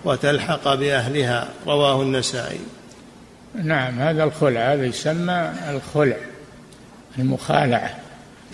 [0.04, 1.48] وتلحق بأهلها.
[1.66, 2.60] رواه النسائي.
[3.54, 6.16] نعم هذا الخلع هذا يسمى الخلع
[7.18, 7.98] المخالعة.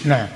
[0.05, 0.29] نعم.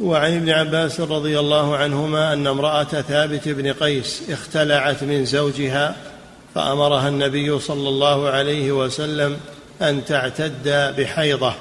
[0.00, 5.96] وعن ابن عباس رضي الله عنهما أن امرأة ثابت بن قيس اختلعت من زوجها
[6.54, 9.36] فأمرها النبي صلى الله عليه وسلم
[9.82, 11.54] أن تعتد بحيضة.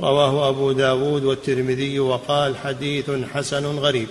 [0.00, 4.08] رواه أبو داود والترمذي وقال حديث حسن غريب.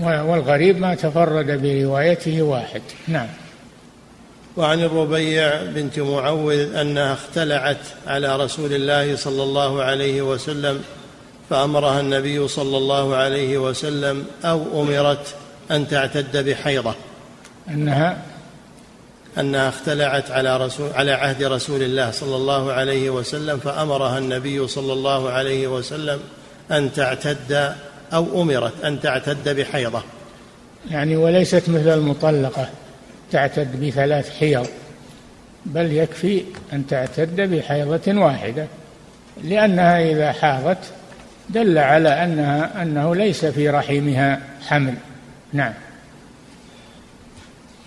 [0.00, 2.82] والغريب ما تفرد بروايته واحد.
[3.08, 3.28] نعم.
[4.56, 10.82] وعن الربيع بنت معوذ أنها اختلعت على رسول الله صلى الله عليه وسلم
[11.50, 15.34] فأمرها النبي صلى الله عليه وسلم أو أمرت
[15.70, 16.94] أن تعتد بحيضة.
[17.70, 18.22] أنها
[19.38, 24.92] أنها اختلعت على رسول على عهد رسول الله صلى الله عليه وسلم فأمرها النبي صلى
[24.92, 26.20] الله عليه وسلم
[26.70, 27.74] أن تعتد
[28.12, 30.02] أو أمرت أن تعتد بحيضة.
[30.90, 32.68] يعني وليست مثل المطلقة
[33.32, 34.66] تعتد بثلاث حيض
[35.66, 38.66] بل يكفي أن تعتد بحيضة واحدة
[39.44, 40.78] لأنها إذا حاضت
[41.54, 44.94] دل على أنها أنه ليس في رحمها حمل.
[45.52, 45.72] نعم.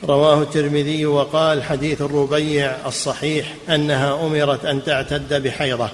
[0.03, 5.89] رواه الترمذي وقال حديث الربيع الصحيح أنها أمرت أن تعتد بحيضه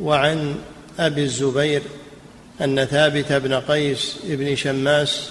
[0.00, 0.54] وعن
[0.98, 1.82] أبي الزبير
[2.60, 5.30] أن ثابت بن قيس بن شماس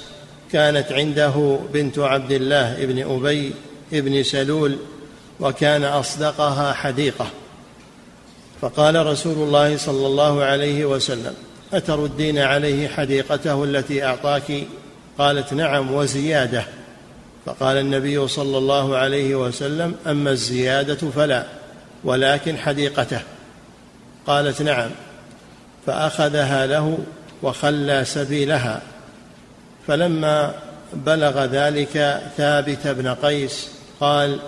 [0.51, 3.53] كانت عنده بنت عبد الله بن أبي
[3.91, 4.77] بن سلول
[5.39, 7.27] وكان أصدقها حديقة.
[8.61, 11.33] فقال رسول الله صلى الله عليه وسلم
[11.73, 14.63] اتردين عليه حديقته التي أعطاك؟
[15.17, 16.63] قالت نعم وزيادة.
[17.45, 21.43] فقال النبي صلى الله عليه وسلم أما الزيادة فلا
[22.03, 23.21] ولكن حديقته.
[24.27, 24.89] قالت نعم.
[25.85, 26.97] فأخذها له
[27.43, 28.81] وخلى سبيلها.
[29.87, 30.53] فلما
[30.93, 33.69] بلغ ذلك ثابت بن قيس
[33.99, 34.39] قال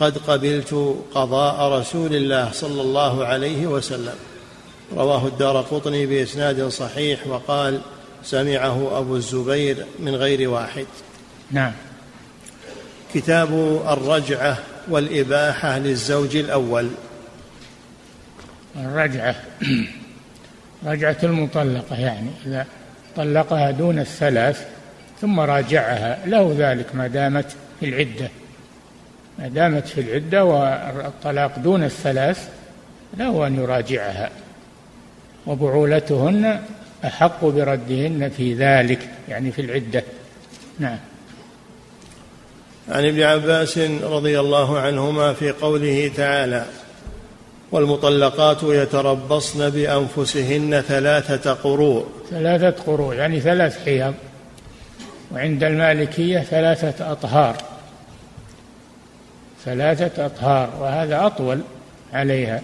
[0.00, 4.14] قد قبلت قضاء رسول الله صلى الله عليه وسلم.
[4.96, 7.80] رواه الدار قطني بإسناد صحيح وقال
[8.24, 10.86] سمعه أبو الزبير من غير واحد.
[11.50, 11.72] نعم.
[13.14, 14.58] كتاب الرجعة
[14.88, 16.88] والإباحة للزوج الأول.
[18.76, 19.34] الرجعة.
[20.86, 22.66] رجعة المطلقة يعني إذا
[23.16, 24.66] طلقها دون الثلاث
[25.20, 28.30] ثم راجعها له ذلك ما دامت في العدة.
[29.38, 32.48] ما دامت في العدة والطلاق دون الثلاث
[33.16, 34.30] له أن يراجعها.
[35.46, 36.60] وبعولتهن
[37.04, 40.02] أحق بردهن في ذلك يعني في العدة.
[40.78, 40.98] نعم.
[42.88, 46.64] عن ابن عباس رضي الله عنهما في قوله تعالى
[47.72, 52.06] والمطلقات يتربصن بأنفسهن ثلاثة قروء.
[52.30, 54.14] ثلاثة قروء يعني ثلاث حيض.
[55.32, 57.56] وعند المالكية ثلاثة أطهار.
[59.64, 61.60] ثلاثة أطهار وهذا أطول
[62.12, 62.62] عليها.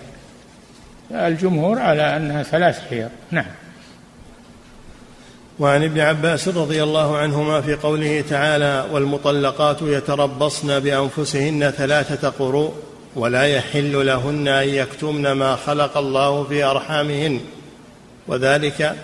[1.10, 3.10] الجمهور على أنها ثلاث حيض.
[3.30, 3.46] نعم.
[5.58, 12.74] وعن ابن عباس رضي الله عنهما في قوله تعالى والمطلقات يتربصن بأنفسهن ثلاثة قروء
[13.16, 17.40] ولا يحل لهن أن يكتمن ما خلق الله في أرحامهن.
[18.28, 18.96] وذلك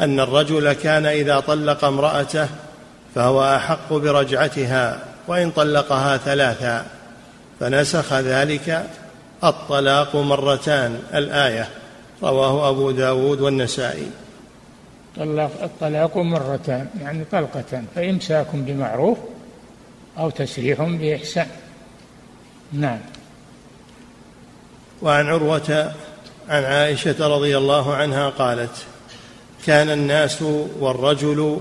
[0.00, 2.48] أن الرجل كان إذا طلق امرأته
[3.14, 6.86] فهو أحق برجعتها وإن طلقها ثلاثا
[7.60, 8.86] فنسخ ذلك
[9.44, 11.68] الطلاق مرتان الآية.
[12.22, 14.06] رواه أبو داود والنسائي.
[15.16, 19.18] طلق الطلاق مرتان يعني طلقتان فإمساك بمعروف
[20.18, 21.46] أو تسريح بإحسان.
[22.72, 22.98] نعم.
[25.02, 25.92] وعن عروة
[26.48, 28.76] عن عائشة رضي الله عنها قالت
[29.66, 30.42] كان الناس
[30.80, 31.60] والرجل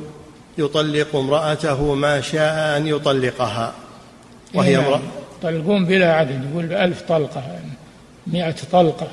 [0.57, 3.73] يطلق امرأته ما شاء أن يطلقها
[4.53, 5.01] وهي امرأة.
[5.43, 7.43] يطلقون بلا عدد يقول بألف طلقة
[8.27, 9.07] مئة طلقة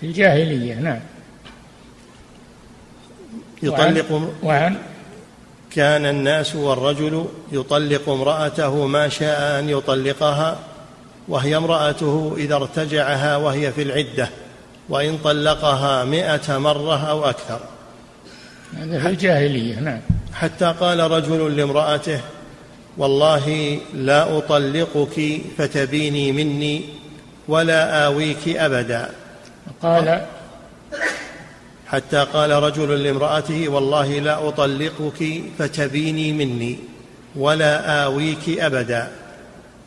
[0.00, 1.00] في الجاهلية نعم.
[3.62, 4.76] يطلق وعن
[5.70, 10.58] كان الناس والرجل يطلق امرأته ما شاء أن يطلقها
[11.28, 14.28] وهي امرأته إذا ارتجعها وهي في العدة
[14.88, 17.60] وإن طلقها مئة مرة أو أكثر.
[18.78, 20.00] هذا في الجاهلية نعم.
[20.34, 22.20] حتى قال رجل لامرأته
[22.98, 26.84] والله لا أطلقك فتبيني مني
[27.48, 29.10] ولا آويك أبدا.
[29.82, 30.26] قال
[31.86, 36.78] حتى قال رجل لامرأته والله لا أطلقك فتبيني مني
[37.36, 39.10] ولا آويك أبدا.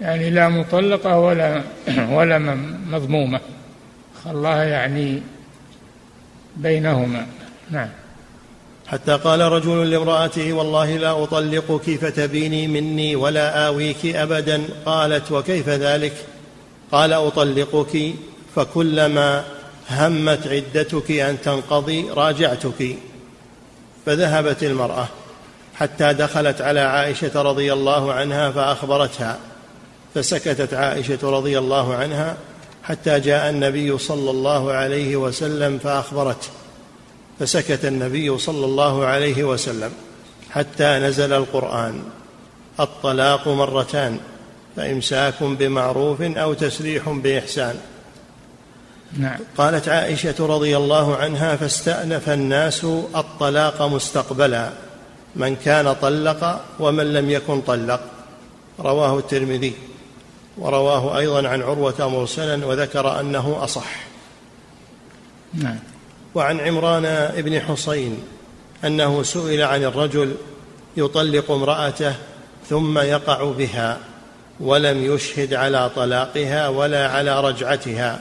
[0.01, 1.63] يعني لا مطلقة ولا
[2.17, 2.37] ولا
[2.91, 3.39] مضمومة.
[4.25, 5.21] خلاها يعني
[6.57, 7.25] بينهما.
[7.71, 7.89] نعم.
[8.91, 14.63] حتى قال رجل لامرأته والله لا أطلقك فتبيني مني ولا آويك أبدا.
[14.85, 16.13] قالت وكيف ذلك؟
[16.91, 18.13] قال أطلقك
[18.55, 19.43] فكلما
[19.89, 22.95] همت عدتك أن تنقضي راجعتك.
[24.05, 25.07] فذهبت المرأة
[25.75, 29.39] حتى دخلت على عائشة رضي الله عنها فأخبرتها.
[30.15, 32.37] فسكتت عائشة رضي الله عنها
[32.83, 36.58] حتى جاء النبي صلى الله عليه وسلم فأخبرته.
[37.39, 39.91] فسكت النبي صلى الله عليه وسلم
[40.51, 42.03] حتى نزل القرآن.
[42.79, 44.19] الطلاق مرتان
[44.75, 47.75] فإمساك بمعروف أو تسريح بإحسان.
[49.17, 49.37] نعم.
[49.57, 52.83] قالت عائشة رضي الله عنها فاستأنف الناس
[53.15, 54.69] الطلاق مستقبلا
[55.35, 58.01] من كان طلق ومن لم يكن طلق.
[58.79, 59.73] رواه الترمذي
[60.57, 63.95] ورواه أيضا عن عروة مرسلا وذكر أنه أصح.
[65.53, 65.79] نعم.
[66.35, 68.23] وعن عمران بن حصين
[68.85, 70.35] أنه سئل عن الرجل
[70.97, 72.13] يطلق امرأته
[72.69, 73.97] ثم يقع بها
[74.59, 78.19] ولم يشهد على طلاقها ولا على رجعتها.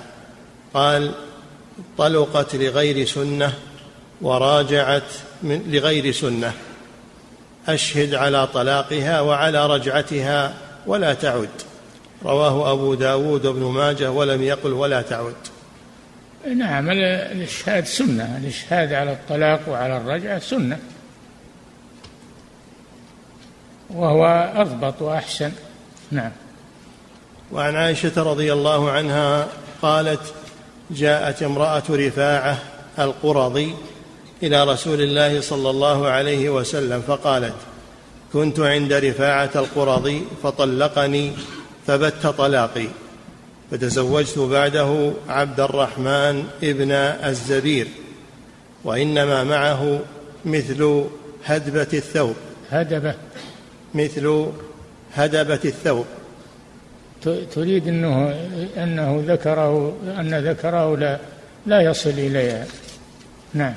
[0.74, 1.12] قال
[1.98, 3.54] طلقت لغير سنة
[4.20, 6.52] وراجعت من لغير سنة.
[7.68, 10.54] أشهد على طلاقها وعلى رجعتها
[10.86, 11.48] ولا تعد.
[12.24, 15.34] رواه أبو داود وابن ماجه ولم يقل ولا تعد.
[16.54, 20.78] نعم الإشهاد سنة الإشهاد على الطلاق وعلى الرجعة سنة.
[23.90, 25.52] وهو أضبط وأحسن.
[26.10, 26.30] نعم.
[27.52, 29.48] وعن عائشة رضي الله عنها
[29.82, 30.34] قالت
[30.90, 32.58] جاءت امرأة رفاعة
[32.98, 33.74] القرظي
[34.42, 37.54] إلى رسول الله صلى الله عليه وسلم فقالت
[38.32, 41.32] كنت عند رفاعة القرظي فطلقني
[41.86, 42.88] فبت طلاقي.
[43.70, 47.86] فتزوجت بعده عبد الرحمن ابن الزبير
[48.84, 50.00] وإنما معه
[50.44, 51.04] مثل
[51.44, 52.34] هدبة الثوب.
[52.70, 53.14] هدبة.
[53.94, 54.46] مثل
[55.14, 56.04] هدبة الثوب.
[57.54, 58.34] تريد أنه
[58.76, 61.18] أنه ذكره أن ذكره لا
[61.66, 62.66] لا يصل إليها.
[63.54, 63.74] نعم.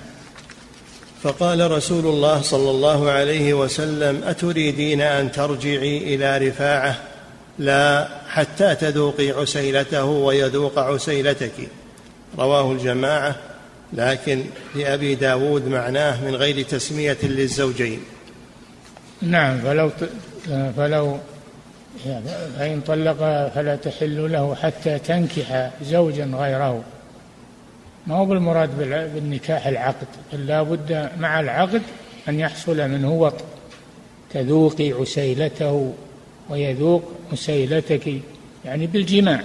[1.24, 7.11] فقال رسول الله صلى الله عليه وسلم أتريدين أن ترجعي إلى رفاعة؟
[7.60, 11.70] لا حتى تذوقي عسيلته ويذوق عسيلتك.
[12.40, 13.36] رواه الجماعة
[13.94, 14.44] لكن
[14.76, 18.00] لأبي داود معناه من غير تسمية للزوجين.
[19.22, 19.92] نعم فلو
[20.78, 21.18] فلو
[22.58, 26.84] فإن طلقها فلا تحل له حتى تنكح زوجا غيره.
[28.08, 28.78] ما هو بالمراد
[29.14, 31.82] بالنكاح العقد؟ لا بد مع العقد
[32.30, 33.34] أن يحصل منه وط
[34.34, 35.94] تذوقي عسيلته
[36.52, 38.14] ويذوق عسيلتك
[38.66, 39.44] يعني بالجماع.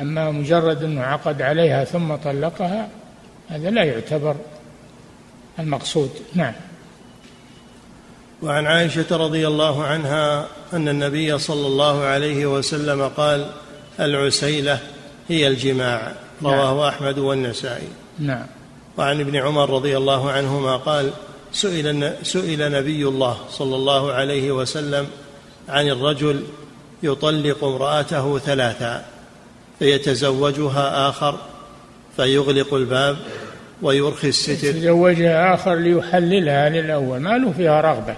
[0.00, 2.88] أما مجرد أنه عقد عليها ثم طلقها
[3.48, 4.36] هذا لا يعتبر
[5.58, 6.10] المقصود.
[6.34, 6.52] نعم.
[8.42, 13.50] وعن عائشة رضي الله عنها أن النبي صلى الله عليه وسلم قال
[14.00, 14.78] العسيلة
[15.28, 16.12] هي الجماع.
[16.42, 16.78] رواه نعم.
[16.78, 17.88] أحمد والنسائي.
[18.18, 18.46] نعم.
[18.98, 21.10] وعن ابن عمر رضي الله عنهما قال
[21.52, 25.06] سئل سئل نبي الله صلى الله عليه وسلم
[25.68, 26.44] عن الرجل
[27.02, 29.04] يطلق امرأته ثلاثا
[29.78, 31.38] فيتزوجها آخر
[32.16, 33.16] فيغلق الباب
[33.82, 34.68] ويرخي الستر.
[34.68, 38.16] يتزوجها آخر ليحللها للأول ما له فيها رغبة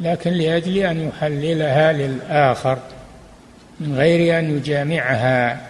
[0.00, 2.78] لكن لأجل أن يحللها للآخر
[3.80, 5.68] من غير أن يجامعها.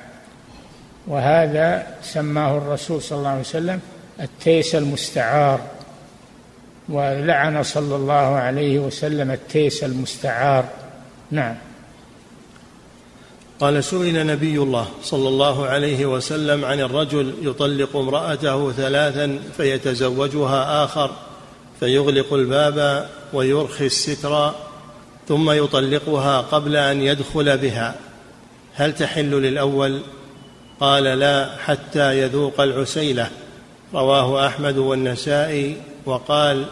[1.06, 3.80] وهذا سماه الرسول صلى الله عليه وسلم
[4.20, 5.60] التيس المستعار
[6.88, 10.64] ولعن صلى الله عليه وسلم التيس المستعار.
[11.32, 11.56] نعم.
[13.60, 21.10] قال سئل نبي الله صلى الله عليه وسلم عن الرجل يطلق امرأته ثلاثا فيتزوجها آخر
[21.80, 24.54] فيغلق الباب ويرخي الستر
[25.28, 27.94] ثم يطلقها قبل أن يدخل بها.
[28.74, 30.00] هل تحل للأول؟
[30.80, 33.30] قال لا حتى يذوق العسيلة.
[33.94, 35.76] رواه أحمد والنسائي
[36.06, 36.64] وقال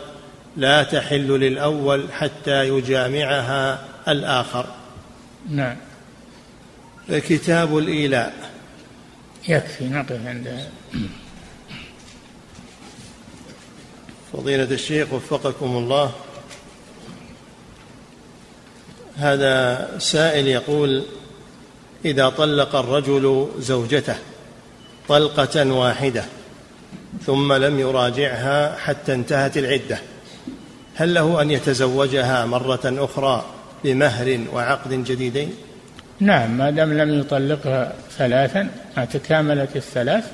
[0.56, 4.66] لا تحل للأول حتى يجامعها الآخر.
[5.50, 5.76] نعم.
[7.10, 8.50] كتاب الإيلاء.
[9.48, 10.68] يكفي نقف عند
[14.32, 16.12] فضيلة الشيخ وفقكم الله.
[19.16, 21.04] هذا سائل يقول
[22.04, 24.16] إذا طلق الرجل زوجته
[25.08, 26.24] طلقة واحدة
[27.26, 29.98] ثم لم يراجعها حتى انتهت العدة
[30.94, 33.44] هل له أن يتزوجها مرة أخرى
[33.84, 35.54] بمهر وعقد جديدين؟
[36.20, 40.24] نعم ما دام لم يطلقها ثلاثا ما تكاملت الثلاث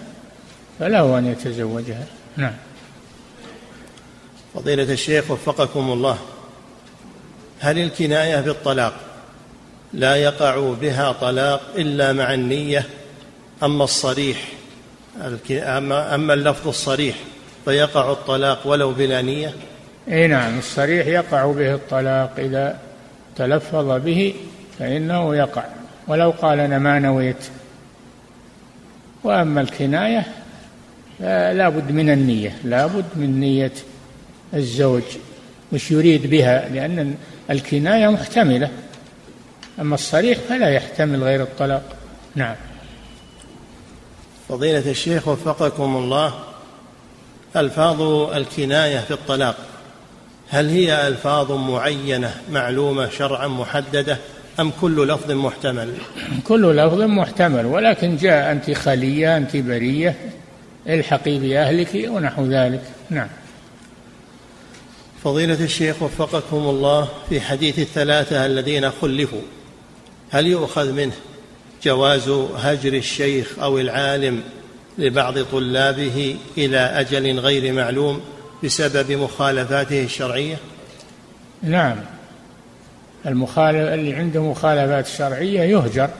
[0.79, 2.07] فله أن يتزوجها.
[2.37, 2.53] نعم.
[4.55, 6.19] فضيلة الشيخ وفقكم الله
[7.61, 8.93] هل الكناية بالطلاق
[9.93, 12.87] لا يقع بها طلاق إلا مع النية؟
[13.63, 14.49] أما الصريح
[15.51, 17.17] أما اللفظ الصريح
[17.65, 19.55] فيقع الطلاق ولو بلا نية؟
[20.09, 22.79] أي نعم الصريح يقع به الطلاق إذا
[23.37, 24.35] تلفظ به
[24.79, 25.65] فإنه يقع.
[26.09, 27.45] ولو قال أنا ما نويت.
[29.25, 30.27] وأما الكناية
[31.19, 32.57] فلا بد من النية.
[32.65, 33.73] لا بد من نية
[34.55, 35.03] الزوج.
[35.73, 37.15] وش يريد بها لأن
[37.51, 38.71] الكناية محتملة.
[39.81, 41.97] أما الصريح فلا يحتمل غير الطلاق.
[42.35, 42.57] نعم.
[44.49, 46.35] فضيلة الشيخ وفقكم الله
[47.57, 48.03] ألفاظ
[48.35, 49.57] الكناية في الطلاق.
[50.49, 54.19] هل هي ألفاظ معينة معلومة شرعا محددة
[54.61, 55.93] أم كل لفظ محتمل؟
[56.45, 60.17] كل لفظ محتمل ولكن جاء أنت خلية أنت برية
[60.89, 62.83] الحقي بأهلك ونحو ذلك.
[63.11, 63.29] نعم.
[65.25, 69.43] فضيلة الشيخ وفقكم الله في حديث الثلاثة الذين خلفوا.
[70.31, 71.13] هل يؤخذ منه
[71.83, 74.43] جواز هجر الشيخ أو العالم
[74.99, 78.21] لبعض طلابه إلى أجل غير معلوم؟
[78.65, 80.57] بسبب مخالفاته الشرعية؟
[81.63, 81.97] نعم.
[83.27, 86.11] المخالف اللي عنده مخالفات شرعية يهجر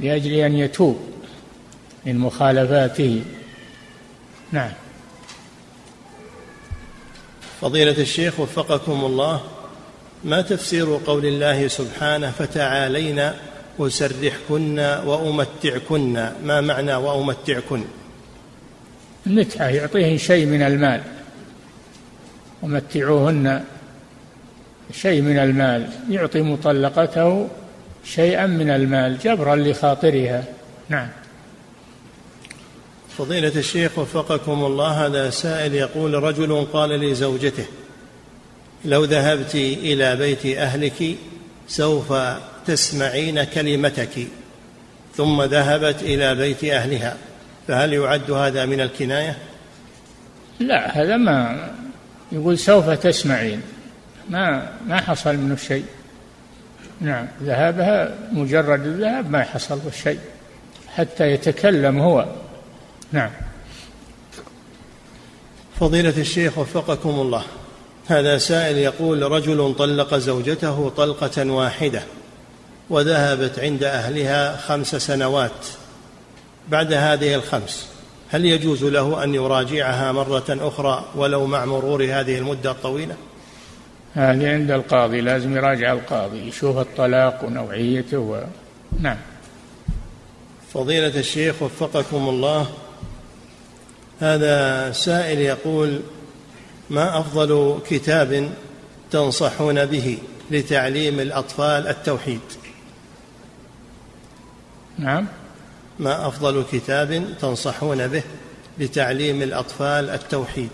[0.00, 1.00] لأجل أن يتوب
[2.06, 3.22] من مخالفاته.
[4.52, 4.70] نعم.
[7.60, 9.40] فضيلة الشيخ وفقكم الله
[10.24, 13.34] ما تفسير قول الله سبحانه فتعالينا
[13.80, 17.84] أسرحكن وأمتعكن؟ ما معنى وأمتعكن؟
[19.26, 21.19] المتعة يعطيهن شيء من المال.
[22.62, 23.64] ومتعوهن
[24.92, 27.48] شيء من المال يعطي مطلقته
[28.04, 30.44] شيئا من المال جبرا لخاطرها
[30.88, 31.08] نعم
[33.18, 37.66] فضيلة الشيخ وفقكم الله هذا سائل يقول رجل قال لزوجته
[38.84, 41.16] لو ذهبت إلى بيت أهلك
[41.68, 42.12] سوف
[42.66, 44.26] تسمعين كلمتك
[45.16, 47.16] ثم ذهبت إلى بيت أهلها
[47.68, 49.36] فهل يعد هذا من الكناية؟
[50.60, 51.70] لا هذا ما
[52.32, 53.62] يقول سوف تسمعين.
[54.28, 55.84] ما ما حصل منه شيء.
[57.00, 60.18] نعم ذهابها مجرد الذهاب ما حصل شيء.
[60.88, 62.26] حتى يتكلم هو.
[63.12, 63.30] نعم.
[65.80, 67.42] فضيلة الشيخ وفقكم الله.
[68.08, 72.02] هذا سائل يقول رجل طلق زوجته طلقة واحدة
[72.90, 75.66] وذهبت عند أهلها خمس سنوات.
[76.68, 77.99] بعد هذه الخمس
[78.30, 83.14] هل يجوز له أن يراجعها مرة أخرى ولو مع مرور هذه المدة الطويلة؟
[84.14, 88.42] هذه عند القاضي لازم يراجع القاضي يشوف الطلاق ونوعيته و...
[89.00, 89.16] نعم.
[90.74, 92.66] فضيلة الشيخ وفقكم الله
[94.20, 96.00] هذا سائل يقول
[96.90, 98.50] ما أفضل كتاب
[99.10, 100.18] تنصحون به
[100.50, 102.40] لتعليم الأطفال التوحيد؟
[104.98, 105.26] نعم.
[106.00, 108.22] ما أفضل كتاب تنصحون به
[108.78, 110.70] لتعليم الأطفال التوحيد؟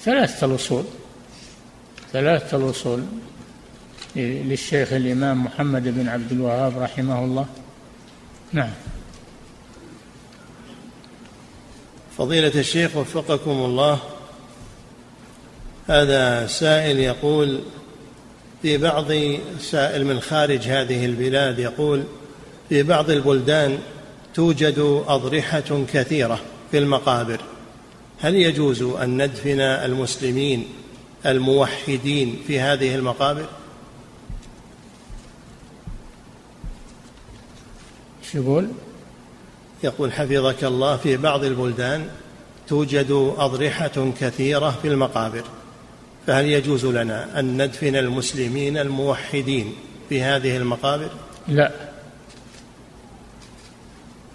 [0.00, 0.84] ثلاثة الأصول
[2.12, 3.04] ثلاثة الأصول
[4.16, 7.46] للشيخ الإمام محمد بن عبد الوهاب رحمه الله.
[8.52, 8.70] نعم.
[12.18, 13.98] فضيلة الشيخ وفقكم الله
[15.88, 17.60] هذا سائل يقول
[18.62, 19.12] في بعض
[19.60, 22.04] سائل من خارج هذه البلاد يقول
[22.68, 23.78] في بعض البلدان
[24.34, 26.40] توجد أضرحة كثيرة
[26.70, 27.40] في المقابر.
[28.20, 30.66] هل يجوز أن ندفن المسلمين
[31.26, 33.46] الموحدين في هذه المقابر؟
[38.34, 38.68] يقول؟
[39.84, 42.08] يقول حفظك الله في بعض البلدان
[42.68, 45.44] توجد أضرحة كثيرة في المقابر.
[46.26, 49.74] فهل يجوز لنا أن ندفن المسلمين الموحدين
[50.08, 51.10] في هذه المقابر؟
[51.48, 51.87] لا.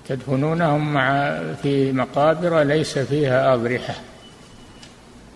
[0.07, 3.95] تدفنونهم مع في مقابر ليس فيها أضرحة.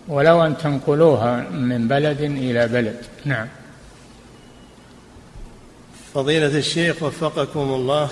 [0.08, 2.96] ولو أن تنقلوها من بلد إلى بلد.
[3.24, 3.46] نعم.
[6.14, 8.08] فضيلة الشيخ وفقكم الله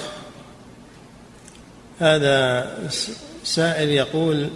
[2.01, 2.71] هذا
[3.45, 4.51] سائل يقول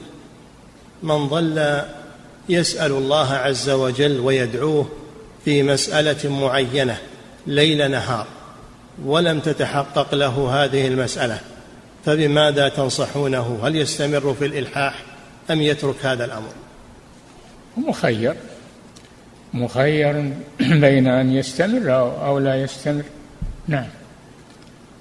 [1.02, 1.82] من ظل
[2.48, 4.88] يسأل الله عز وجل ويدعوه
[5.44, 6.98] في مسألة معينة
[7.46, 8.26] ليل نهار
[9.04, 11.40] ولم تتحقق له هذه المسألة؟
[12.04, 14.94] فبماذا تنصحونه؟ هل يستمر في الإلحاح
[15.50, 16.52] أم يترك هذا الأمر؟
[17.76, 18.34] مخير.
[19.54, 20.32] مخير
[20.84, 21.92] بين أن يستمر
[22.26, 23.02] أو لا يستمر.
[23.68, 23.86] نعم.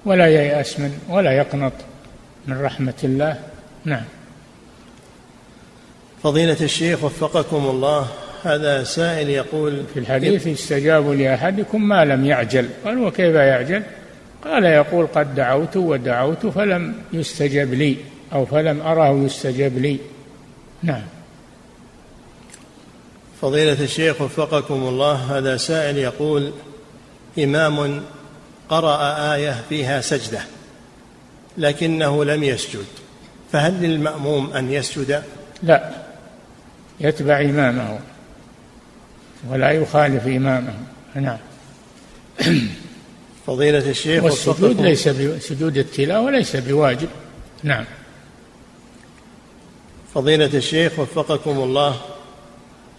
[0.04, 1.72] ولا ييأس من ولا يقنط
[2.46, 3.38] من رحمة الله.
[3.84, 4.04] نعم.
[6.22, 8.06] فضيلة الشيخ وفقكم الله
[8.44, 12.68] هذا سائل يقول في الحديث يستجاب لأحدكم ما لم يعجل.
[12.84, 13.82] قال وكيف يعجل؟
[14.44, 17.96] قال يقول قد دعوت ودعوت فلم يستجب لي
[18.32, 19.98] أو فلم أره يستجب لي.
[20.82, 21.02] نعم.
[23.42, 26.52] فضيلة الشيخ وفقكم الله هذا سائل يقول
[27.38, 28.02] إمام
[28.68, 30.40] قرأ آية فيها سجدة
[31.58, 32.84] لكنه لم يسجد
[33.52, 35.22] فهل للمأموم أن يسجد؟
[35.62, 35.90] لا
[37.00, 37.98] يتبع إمامه
[39.48, 40.74] ولا يخالف إمامه.
[41.14, 41.38] نعم.
[43.46, 47.08] فضيلة الشيخ والسجود ليس سجود التلاوة ليس بواجب.
[47.62, 47.84] نعم.
[50.14, 52.00] فضيلة الشيخ وفقكم الله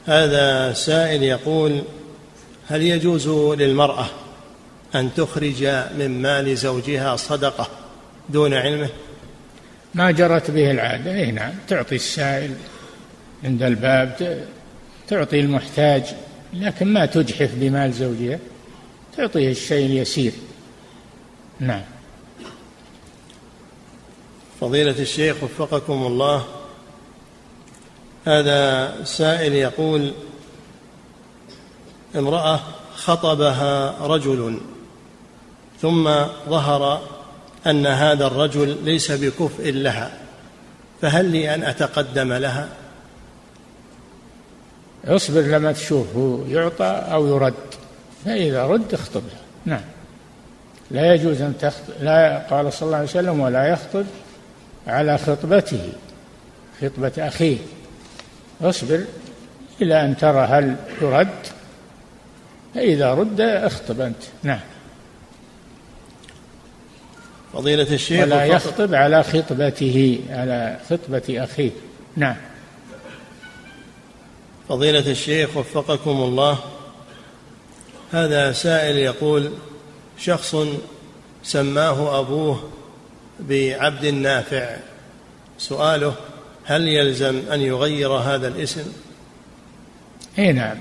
[0.05, 1.81] هذا سائل يقول
[2.67, 3.27] هل يجوز
[3.59, 4.05] للمرأة
[4.95, 5.63] أن تخرج
[5.97, 7.67] من مال زوجها صدقة
[8.29, 8.89] دون علمه؟
[9.93, 11.11] ما جرت به العادة.
[11.15, 11.53] إيه نعم.
[11.67, 12.53] تعطي السائل
[13.43, 14.39] عند الباب
[15.07, 16.03] تعطي المحتاج
[16.53, 18.39] لكن ما تجحف بمال زوجها.
[19.17, 20.33] تعطيه الشيء اليسير.
[21.59, 21.81] نعم.
[24.61, 26.45] فضيلة الشيخ وفقكم الله
[28.25, 30.13] هذا سائل يقول
[32.15, 32.59] امرأة
[32.95, 34.59] خطبها رجل
[35.81, 36.03] ثم
[36.49, 37.01] ظهر
[37.67, 40.17] أن هذا الرجل ليس بكفء لها
[41.01, 42.69] فهل لي أن أتقدم لها؟
[45.05, 47.53] اصبر لما تشوفه يعطى أو يرد.
[48.25, 49.81] فإذا رد اخطبها نعم.
[50.91, 54.05] لا يجوز أن تخطب لا قال صلى الله عليه وسلم ولا يخطب
[54.87, 55.89] على خطبته
[56.81, 57.57] خطبة أخيه.
[58.61, 59.03] اصبر
[59.81, 61.27] إلى أن ترى هل يرد
[62.75, 64.23] فإذا رد اخطب أنت.
[64.43, 64.59] نعم.
[67.53, 71.71] فضيلة الشيخ ولا يخطب على خطبته على خطبة أخيه.
[72.15, 72.35] نعم.
[74.69, 76.59] فضيلة الشيخ وفقكم الله.
[78.11, 79.51] هذا سائل يقول
[80.17, 80.55] شخص
[81.43, 82.69] سماه أبوه
[83.39, 84.77] بعبد نافع.
[85.57, 86.15] سؤاله
[86.65, 88.93] هل يلزم أن يغير هذا الاسم؟
[90.39, 90.77] اي نعم.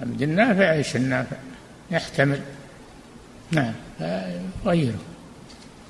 [0.00, 1.36] عبد النافع إيش النافع؟
[1.90, 2.40] يحتمل.
[3.50, 3.74] نعم
[4.66, 4.98] غيره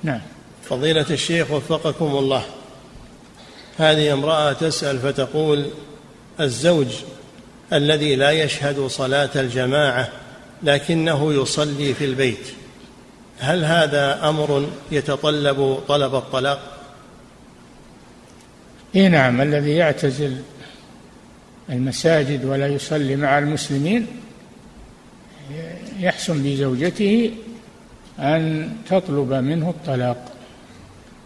[0.03, 0.20] نعم.
[0.64, 2.45] فضيلة الشيخ وفقكم الله.
[3.78, 5.70] هذه امرأة تسأل فتقول
[6.41, 6.86] الزوج
[7.72, 10.08] الذي لا يشهد صلاة الجماعة
[10.62, 12.48] لكنه يصلي في البيت.
[13.38, 16.78] هل هذا أمر يتطلب طلب الطلاق؟
[18.96, 20.42] إي نعم الذي يعتزل
[21.70, 24.06] المساجد ولا يصلي مع المسلمين
[25.98, 27.30] يحسن بزوجته
[28.18, 30.32] أن تطلب منه الطلاق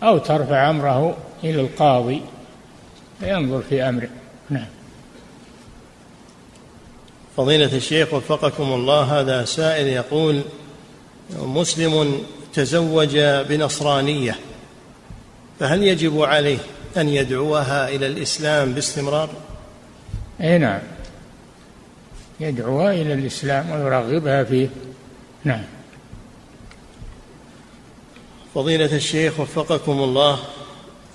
[0.03, 2.23] أو ترفع أمره إلى القاضي
[3.21, 4.09] فينظر في أمره.
[4.51, 4.67] نعم.
[7.37, 10.43] فضيلة الشيخ وفقكم الله هذا سائل يقول
[11.39, 12.23] مسلم
[12.55, 14.39] تزوج بنصرانية
[15.61, 16.59] فهل يجب عليه
[16.97, 19.31] أن يدعوها إلى الإسلام باستمرار؟
[20.41, 20.81] أي نعم.
[22.41, 24.69] يدعوها إلى الإسلام ويرغبها فيه.
[25.45, 25.65] نعم.
[28.55, 30.39] فضيلة الشيخ وفقكم الله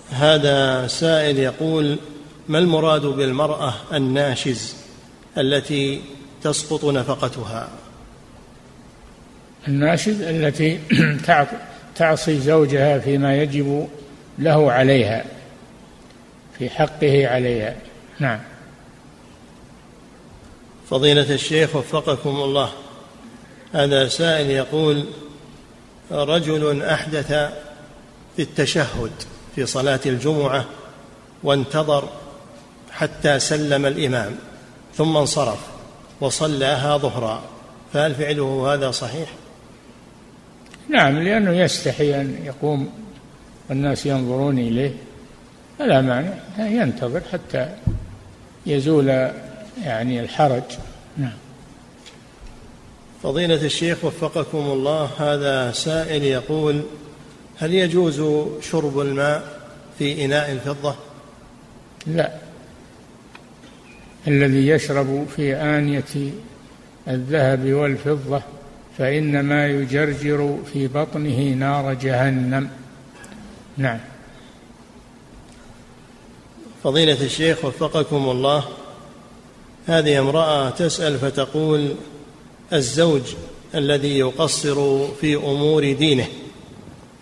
[0.09, 1.99] هذا سائل يقول
[2.47, 4.76] ما المراد بالمرأة الناشز؟
[5.38, 6.02] التي
[6.44, 7.70] تسقط نفقتها.
[9.68, 10.80] الناشز التي
[11.96, 13.88] تعصي زوجها فيما يجب
[14.40, 15.26] له عليها
[16.60, 17.76] في حقه عليها.
[18.20, 18.40] نعم.
[20.90, 22.72] فضيلة الشيخ وفقكم الله
[23.74, 25.06] هذا سائل يقول
[26.12, 27.28] رجل أحدث
[28.36, 29.12] في التشهد
[29.56, 30.66] في صلاة الجمعة
[31.44, 32.10] وانتظر
[32.92, 34.36] حتى سلم الإمام.
[34.98, 35.60] ثم انصرف
[36.22, 37.43] وصلاها ظهرا
[37.93, 39.30] فهل فعله هذا صحيح؟
[40.89, 42.89] نعم لأنه يستحي أن يقوم
[43.70, 44.93] والناس ينظرون إليه
[45.80, 47.76] فلا مانع ينتظر حتى
[48.66, 49.08] يزول
[49.84, 50.64] يعني الحرج
[51.18, 51.38] نعم
[53.24, 56.84] فضيلة الشيخ وفقكم الله هذا سائل يقول
[57.58, 59.60] هل يجوز شرب الماء
[60.00, 60.95] في إناء الفضة؟
[62.08, 62.47] لا
[64.28, 66.32] الذي يشرب في آنية
[67.07, 68.41] الذهب والفضة
[68.97, 72.69] فإنما يجرجر في بطنه نار جهنم
[73.78, 73.99] نعم
[76.84, 78.63] فضيلة الشيخ وفقكم الله
[79.88, 81.95] هذه امرأة تسأل فتقول
[82.73, 83.21] الزوج
[83.75, 86.28] الذي يقصر في أمور دينه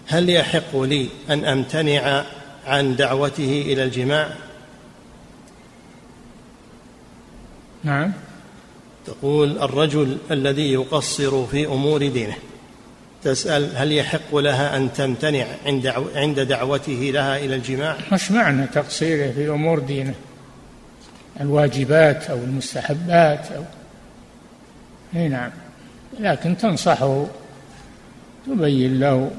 [0.07, 2.23] هل يحق لي أن أمتنع
[2.65, 4.44] عن دعوته إلى الجماع؟
[7.85, 8.11] نعم.
[9.05, 12.35] تقول الرجل الذي يقصر في أمور دينه.
[13.23, 15.45] تسأل هل يحق لها أن تمتنع
[16.15, 20.13] عند دعوته لها إلى الجماع؟ مش معنى تقصيره في أمور دينه.
[21.41, 23.63] الواجبات أو المستحبات أو
[25.15, 25.51] إي نعم.
[26.19, 27.25] لكن تنصحه
[28.47, 29.31] تبين له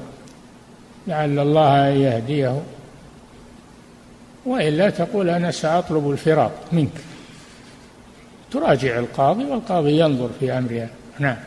[1.07, 2.61] لعل الله يهديه.
[4.45, 6.91] وإلا تقول أنا سأطلب الفراق منك.
[8.51, 10.89] تراجع القاضي والقاضي ينظر في أمرها.
[11.19, 11.37] نعم.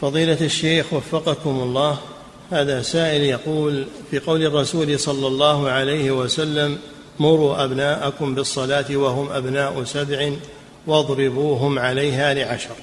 [0.00, 1.98] فضيلة الشيخ وفقكم الله
[2.50, 6.78] هذا سائل يقول في قول الرسول صلى الله عليه وسلم
[7.20, 10.30] مروا أبناءكم بالصلاة وهم أبناء سبع
[10.86, 12.74] واضربوهم عليها لعشر.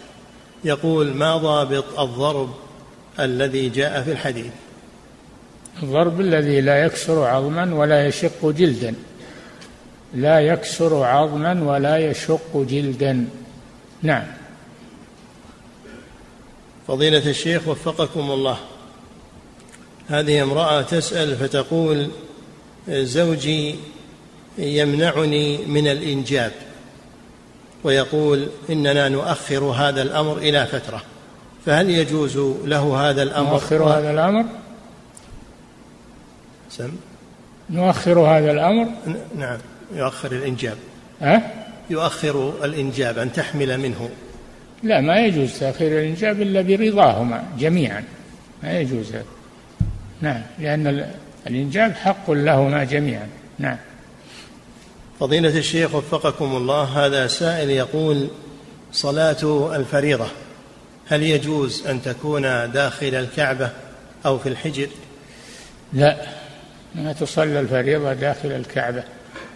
[0.64, 2.50] يقول ما ضابط الضرب
[3.20, 4.52] الذي جاء في الحديث؟
[5.84, 8.96] الضرب الذي لا يكسر عظما ولا يشق جلدا.
[10.14, 13.28] لا يكسر عظما ولا يشق جلدا.
[14.02, 14.24] نعم.
[16.88, 18.58] فضيلة الشيخ وفقكم الله.
[20.08, 22.10] هذه امرأة تسأل فتقول
[22.90, 23.76] زوجي
[24.58, 26.52] يمنعني من الإنجاب.
[27.84, 31.02] ويقول إننا نؤخر هذا الأمر إلى فترة.
[31.66, 34.46] فهل يجوز له هذا الأمر؟ نؤخر هذا الأمر؟
[36.70, 36.92] سم؟
[37.70, 38.88] نؤخر هذا الأمر؟
[39.36, 39.58] نعم.
[39.96, 40.78] يؤخر الإنجاب.
[41.22, 41.42] أه؟
[41.90, 44.10] يؤخر الإنجاب أن تحمل منه.
[44.84, 48.04] لا ما يجوز تأخير الإنجاب إلا برضاهما جميعا.
[48.64, 49.12] ما يجوز.
[49.12, 49.26] هذا
[50.22, 51.06] نعم لأن
[51.48, 53.28] الإنجاب حق لهما جميعا.
[53.60, 53.78] نعم.
[55.20, 58.28] فضيلة الشيخ وفقكم الله هذا سائل يقول
[58.92, 60.28] صلاة الفريضة
[61.08, 63.70] هل يجوز أن تكون داخل الكعبة
[64.26, 64.88] أو في الحجر؟
[65.94, 66.18] لا
[66.96, 69.04] ما تصلى الفريضة داخل الكعبة.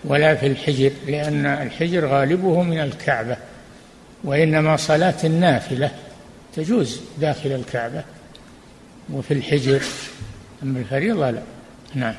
[0.06, 3.38] ولا في الحجر لأن الحجر غالبه من الكعبة
[4.24, 5.92] وإنما صلاة النافلة
[6.56, 8.04] تجوز داخل الكعبة
[9.14, 9.82] وفي الحجر
[10.64, 11.42] أما الفريضة لا.
[11.96, 12.16] نعم.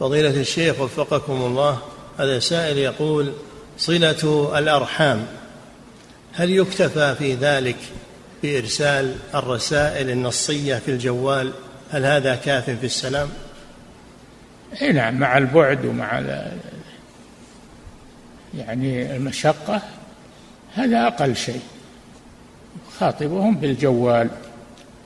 [0.00, 1.78] فضيلة الشيخ وفقكم الله
[2.18, 3.32] هذا سائل يقول
[3.78, 5.26] صلة الأرحام
[6.32, 7.76] هل يكتفى في ذلك
[8.42, 11.52] بإرسال الرسائل النصية في الجوال؟
[11.90, 13.28] هل هذا كاف في السلام؟
[14.82, 16.22] إي نعم مع البعد ومع
[18.58, 19.82] يعني المشقة
[20.74, 21.60] هذا أقل شيء.
[22.98, 24.30] خاطبهم بالجوال.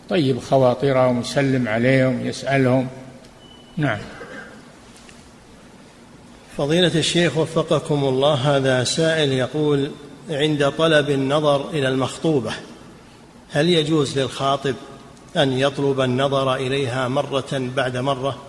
[0.08, 2.88] طيب خواطرهم يسلم عليهم يسألهم.
[3.76, 3.98] نعم.
[6.56, 9.90] فضيلة الشيخ وفقكم الله هذا سائل يقول
[10.30, 12.52] عند طلب النظر إلى المخطوبة
[13.50, 14.74] هل يجوز للخاطب
[15.36, 18.45] أن يطلب النظر إليها مرة بعد مرة؟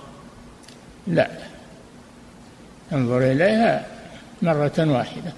[1.08, 1.30] لا.
[2.94, 3.86] انظر إليها
[4.42, 5.34] مرة واحدة.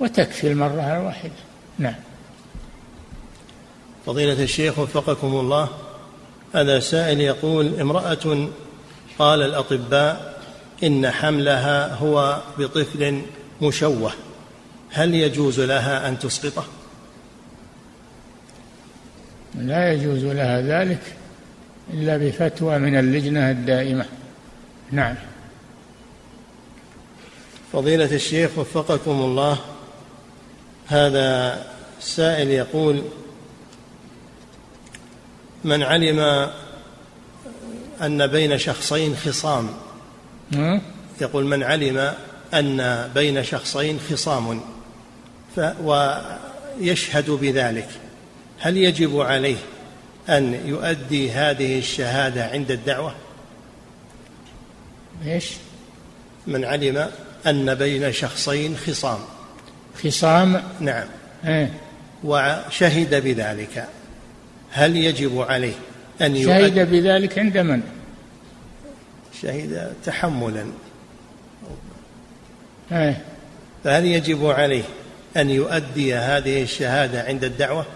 [0.00, 1.32] وتكفي المرة الواحدة.
[1.78, 1.94] نعم.
[4.06, 5.68] فضيلة الشيخ وفقكم الله
[6.54, 8.48] هذا سائل يقول امرأة
[9.18, 10.40] قال الأطباء
[10.84, 13.22] إن حملها هو بطفل
[13.62, 14.12] مشوه
[14.90, 16.64] هل يجوز لها أن تسقطه؟
[19.54, 21.00] لا يجوز لها ذلك
[21.92, 24.04] إلا بفتوى من اللجنة الدائمة.
[24.94, 25.14] نعم.
[27.72, 29.58] فضيلة الشيخ وفقكم الله
[30.86, 31.62] هذا
[32.00, 33.02] سائل يقول
[35.64, 36.50] من علم
[38.02, 39.70] أن بين شخصين خصام؟
[41.20, 42.14] يقول من علم
[42.54, 44.60] أن بين شخصين خصام.
[45.82, 47.88] ويشهد بذلك.
[48.58, 49.58] هل يجب عليه
[50.28, 53.14] أن يؤدي هذه الشهادة عند الدعوة؟
[55.26, 55.52] إيش؟
[56.46, 57.10] من علم
[57.46, 59.18] أن بين شخصين خصام.
[60.04, 61.06] خصام؟ نعم.
[61.46, 61.70] إيه.
[62.24, 63.88] وشهد بذلك.
[64.70, 65.74] هل يجب عليه
[66.22, 67.82] أن شهد بذلك عند من؟
[69.42, 70.66] شهد تحملا.
[72.92, 73.22] إيه.
[73.84, 74.84] فهل يجب عليه
[75.36, 77.86] أن يؤدي هذه الشهادة عند الدعوة؟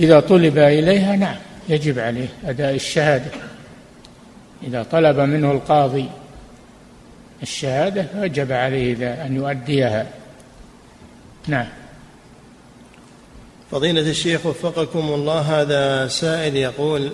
[0.00, 1.36] إذا طلب إليها نعم
[1.68, 3.30] يجب عليه أداء الشهادة.
[4.62, 6.08] إذا طلب منه القاضي
[7.42, 10.06] الشهادة وجب عليه أن يؤديها.
[11.46, 11.66] نعم.
[13.70, 17.10] فضيلة الشيخ وفقكم الله هذا سائل يقول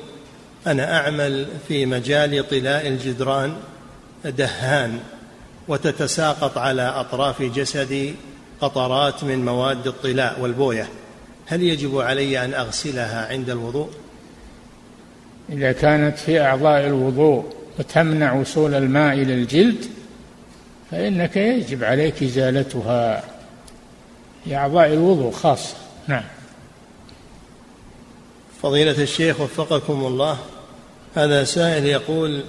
[0.66, 3.56] أنا أعمل في مجال طلاء الجدران
[4.24, 5.00] دهان
[5.68, 8.14] وتتساقط على أطراف جسدي
[8.60, 10.88] قطرات من مواد الطلاء والبوية.
[11.46, 13.90] هل يجب علي أن أغسلها عند الوضوء؟
[15.50, 17.44] إذا كانت في أعضاء الوضوء
[17.78, 19.84] وتمنع وصول الماء إلى الجلد
[20.92, 23.24] فإنك يجب عليك إزالتها
[24.44, 25.76] في أعضاء الوضوء خاصة.
[26.08, 26.24] نعم.
[28.62, 30.38] فضيلة الشيخ وفقكم الله
[31.14, 32.44] هذا سائل يقول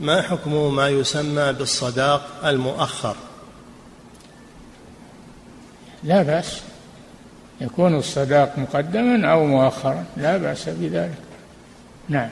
[0.00, 3.16] ما حكم ما يسمى بالصداق المؤخر؟
[6.04, 6.60] لا بأس.
[7.60, 11.18] يكون الصداق مقدما أو مؤخرا لا بأس بذلك.
[12.08, 12.30] نعم.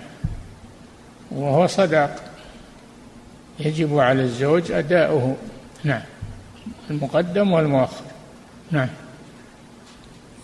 [1.30, 2.27] وهو صداق.
[3.60, 5.36] يجب على الزوج أداؤه.
[5.84, 6.02] نعم.
[6.90, 8.04] المقدم والمؤخر.
[8.70, 8.88] نعم.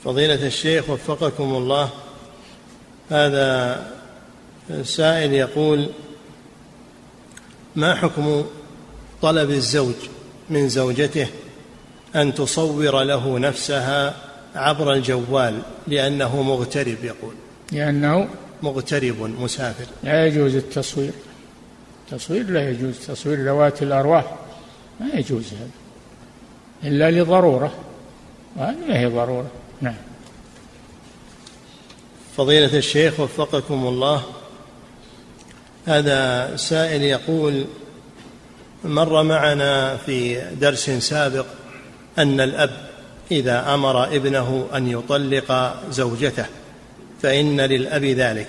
[0.04, 1.90] فضيلة الشيخ وفقكم الله.
[3.10, 3.80] هذا
[4.82, 5.88] سائل يقول
[7.76, 8.44] ما حكم
[9.22, 9.94] طلب الزوج
[10.50, 11.26] من زوجته
[12.16, 14.14] أن تصور له نفسها
[14.54, 17.34] عبر الجوال لأنه مغترب؟ يقول.
[17.72, 18.28] لأنه
[18.62, 19.86] مغترب مسافر.
[20.02, 21.12] لا يجوز التصوير.
[22.12, 24.34] التصوير لا يجوز تصوير ذوات الأرواح
[25.00, 25.70] ما يجوز هذا.
[26.90, 27.74] إلا لضرورة.
[28.56, 29.50] وهذه ما هي ضرورة.
[29.80, 29.94] نعم.
[32.36, 34.22] فضيلة الشيخ وفقكم الله.
[35.86, 37.64] هذا سائل يقول
[38.84, 41.46] مر معنا في درس سابق
[42.18, 42.88] أن الأب
[43.30, 46.46] إذا أمر ابنه أن يطلق زوجته
[47.22, 48.48] فإن للأب ذلك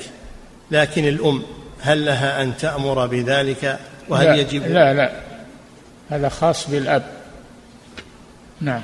[0.71, 1.43] لكن الأم
[1.85, 3.79] هل لها أن تأمر بذلك؟
[4.09, 5.11] وهل لا يجب لا لا.
[6.09, 7.03] هذا خاص بالأب.
[8.61, 8.81] نعم.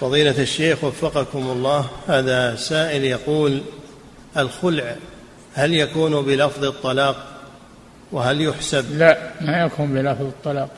[0.00, 3.62] فضيلة الشيخ وفقكم الله هذا سائل يقول
[4.36, 4.94] الخلع
[5.54, 7.26] هل يكون بلفظ الطلاق؟
[8.12, 10.70] وهل يحسب؟ لا ما يكون بلفظ الطلاق.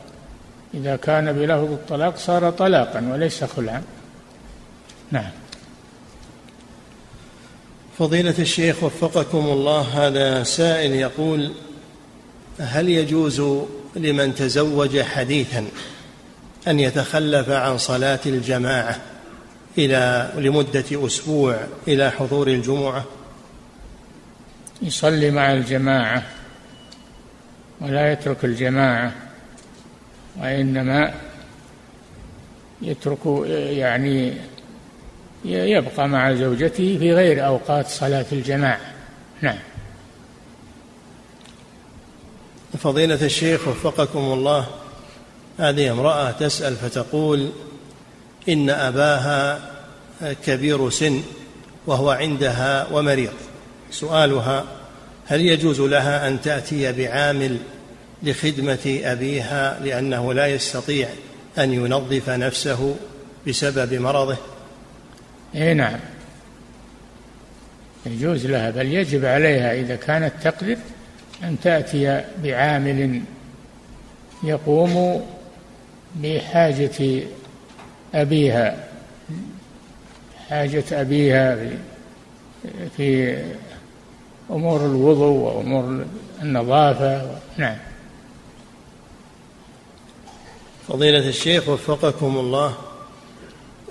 [0.75, 3.83] إذا كان بلفظ الطلاق صار طلاقا وليس خلعا.
[5.11, 5.31] نعم.
[7.99, 11.53] فضيلة الشيخ وفقكم الله هذا سائل يقول
[12.59, 13.43] هل يجوز
[13.97, 15.67] لمن تزوج حديثا
[16.69, 19.01] أن يتخلف عن صلاة الجماعة
[19.79, 23.05] إلى لمدة أسبوع إلى حضور الجمعة؟
[24.83, 26.23] يصلي مع الجماعة
[27.81, 29.13] ولا يترك الجماعة
[30.41, 31.15] وإنما
[32.83, 33.19] يترك
[33.53, 34.35] يعني
[35.45, 38.81] يبقى مع زوجته في غير أوقات صلاة الجماعة.
[39.41, 39.59] نعم.
[42.79, 44.67] فضيلة الشيخ وفقكم الله
[45.59, 47.51] هذه امرأة تسأل فتقول
[48.49, 49.71] إن أباها
[50.47, 51.23] كبير سن
[51.87, 53.33] وهو عندها ومريض.
[53.91, 54.65] سؤالها
[55.27, 57.59] هل يجوز لها أن تأتي بعامل
[58.23, 61.09] لخدمة أبيها لأنه لا يستطيع
[61.59, 62.97] أن ينظف نفسه
[63.47, 64.37] بسبب مرضه؟
[65.55, 66.01] اي نعم.
[68.07, 70.77] يجوز لها بل يجب عليها إذا كانت تقدر
[71.43, 73.21] أن تأتي بعامل
[74.43, 75.23] يقوم
[76.17, 77.23] بحاجة
[78.15, 78.89] أبيها
[80.49, 81.59] حاجة أبيها
[82.97, 83.37] في,
[84.51, 86.05] أمور الوضوء وأمور
[86.43, 87.77] النظافة نعم.
[90.89, 92.75] فضيلة الشيخ وفقكم الله.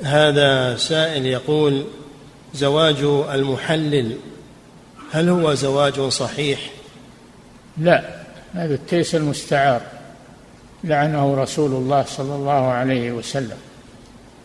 [0.04, 1.86] هذا سائل يقول
[2.54, 4.18] زواج المحلل
[5.12, 6.60] هل هو زواج صحيح؟
[7.78, 8.04] لا
[8.54, 9.82] هذا التيس المستعار
[10.84, 13.58] لعنه رسول الله صلى الله عليه وسلم.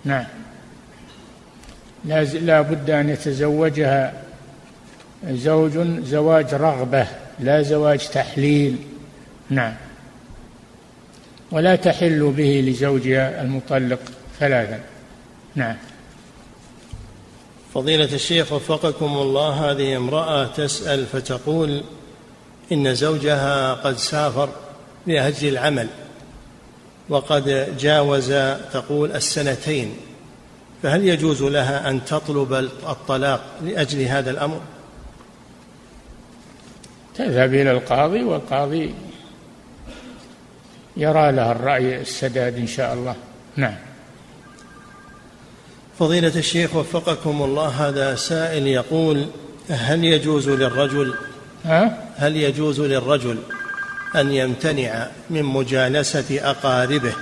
[0.04, 0.24] نعم.
[2.04, 4.12] لا بد أن يتزوجها
[5.28, 7.06] زوج زواج رغبة
[7.40, 8.76] لا زواج تحليل.
[9.50, 9.74] نعم.
[11.50, 13.98] ولا تحل به لزوجها المطلق
[14.40, 14.80] ثلاثا.
[15.54, 15.76] نعم.
[17.74, 21.82] فضيلة الشيخ وفقكم الله هذه امرأة تسأل فتقول
[22.72, 24.48] إن زوجها قد سافر
[25.06, 25.88] لأجل العمل
[27.08, 28.32] وقد جاوز
[28.72, 29.96] تقول السنتين
[30.82, 32.52] فهل يجوز لها أن تطلب
[32.88, 34.60] الطلاق لأجل هذا الأمر؟
[37.14, 38.94] تذهب إلى القاضي والقاضي
[40.96, 43.16] يرى لها الرأي السداد إن شاء الله.
[43.56, 43.87] نعم.
[45.98, 49.26] فضيلة الشيخ وفقكم الله هذا سائل يقول
[49.70, 51.14] هل يجوز للرجل
[51.64, 53.38] ها؟ هل يجوز للرجل
[54.16, 57.12] أن يمتنع من مجالسة أقاربه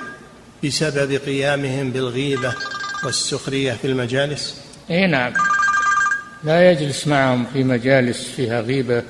[0.65, 2.55] بسبب قيامهم بالغيبة
[3.05, 5.33] والسخرية في المجالس؟ اي نعم.
[6.45, 9.03] لا يجلس معهم في مجالس فيها غيبة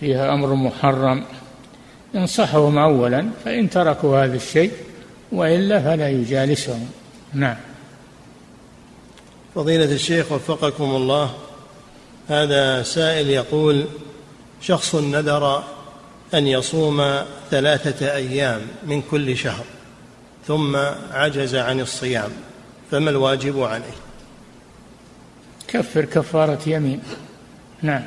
[0.00, 1.24] فيها أمر محرم.
[2.14, 4.72] ينصحهم أولا فإن تركوا هذا الشيء
[5.32, 6.88] وإلا فلا يجالسهم.
[7.34, 7.56] نعم.
[9.56, 11.34] فضيلة الشيخ وفقكم الله.
[12.28, 13.86] هذا سائل يقول
[14.60, 15.64] شخص نذر
[16.34, 19.64] أن يصوم ثلاثة أيام من كل شهر
[20.46, 20.76] ثم
[21.10, 22.30] عجز عن الصيام
[22.90, 23.96] فما الواجب عليه؟
[25.68, 27.02] كفر كفارة يمين.
[27.82, 28.02] نعم.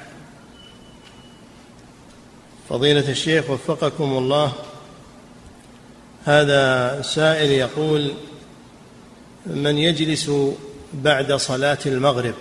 [2.70, 4.54] فضيلة الشيخ وفقكم الله
[6.26, 8.12] هذا سائل يقول
[9.46, 10.32] من يجلس
[10.94, 12.34] بعد صلاة المغرب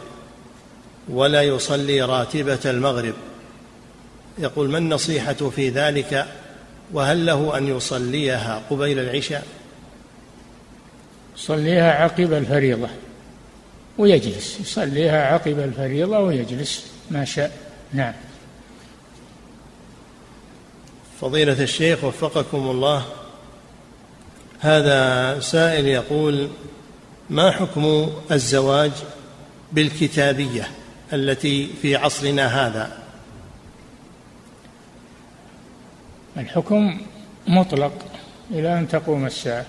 [1.09, 3.15] ولا يصلي راتبة المغرب.
[4.39, 6.27] يقول ما النصيحة في ذلك؟
[6.93, 9.47] وهل له أن يصليها قبيل العشاء؟
[11.37, 12.89] يصليها عقب الفريضة
[13.99, 14.61] ويجلس.
[14.61, 16.87] يصليها عقب الفريضة ويجلس.
[17.11, 17.53] ما شاء.
[17.93, 18.15] نعم.
[21.21, 23.05] فضيلة الشيخ وفقكم الله
[24.61, 26.49] هذا سائل يقول
[27.31, 28.93] ما حكم الزواج
[29.73, 30.69] بالكتابية
[31.13, 32.99] التي في عصرنا هذا؟
[36.37, 37.01] الحكم
[37.49, 37.93] مطلق
[38.51, 39.67] إلى أن تقوم الساعة.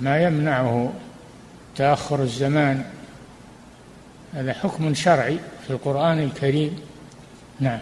[0.00, 0.92] ما يمنعه
[1.76, 2.84] تأخر الزمان.
[4.34, 6.80] هذا حكم شرعي في القرآن الكريم.
[7.60, 7.80] نعم.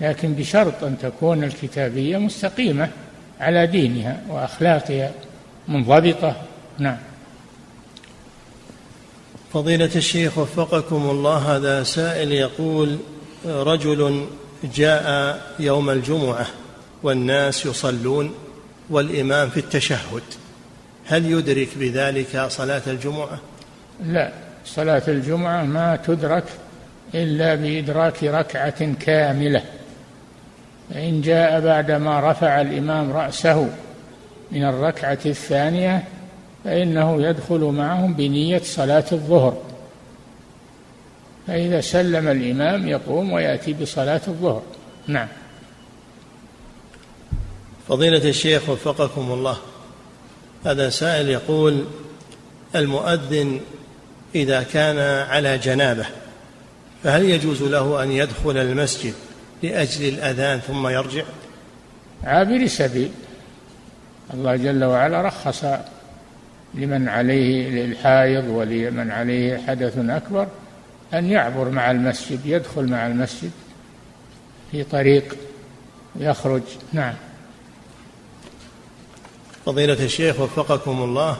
[0.00, 2.88] لكن بشرط أن تكون الكتابية مستقيمة
[3.40, 5.12] على دينها وأخلاقها
[5.68, 6.36] منضبطة.
[6.78, 6.98] نعم.
[9.52, 12.98] فضيلة الشيخ وفقكم الله هذا سائل يقول
[13.46, 14.26] رجل
[14.74, 16.46] جاء يوم الجمعة
[17.02, 18.34] والناس يصلون
[18.90, 20.22] والإمام في التشهد
[21.06, 23.38] هل يدرك بذلك صلاة الجمعة؟
[24.04, 24.32] لا
[24.64, 26.44] صلاة الجمعة ما تدرك
[27.14, 29.62] إلا بإدراك ركعة كاملة
[30.90, 33.70] فإن جاء بعدما رفع الإمام رأسه
[34.52, 36.04] من الركعة الثانية
[36.64, 39.62] فإنه يدخل معهم بنية صلاة الظهر.
[41.46, 44.62] فإذا سلم الإمام يقوم ويأتي بصلاة الظهر.
[45.06, 45.28] نعم.
[47.88, 49.56] فضيلة الشيخ وفقكم الله
[50.64, 51.84] هذا سائل يقول
[52.76, 53.60] المؤذن
[54.34, 54.98] إذا كان
[55.28, 56.06] على جنابة
[57.04, 59.14] فهل يجوز له أن يدخل المسجد
[59.62, 61.24] لأجل الأذان ثم يرجع؟
[62.24, 63.10] عابر سبيل.
[64.34, 65.64] الله جل وعلا رخص
[66.74, 70.46] لمن عليه للحائض ولمن عليه حدث أكبر
[71.14, 73.50] أن يعبر مع المسجد يدخل مع المسجد
[74.70, 75.36] في طريق
[76.16, 76.62] يخرج.
[76.92, 77.14] نعم.
[79.66, 81.36] فضيلة الشيخ وفقكم الله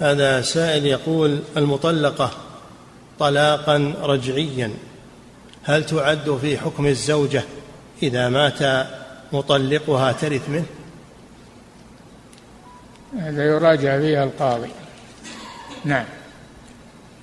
[0.00, 2.30] هذا سائل يقول المطلقة
[3.18, 4.70] طلاقا رجعيا
[5.62, 7.42] هل تعد في حكم الزوجة
[8.02, 8.86] إذا مات
[9.32, 10.64] مطلقها ترث منه؟
[13.20, 14.70] هذا يراجع فيها القاضي.
[15.84, 16.04] نعم.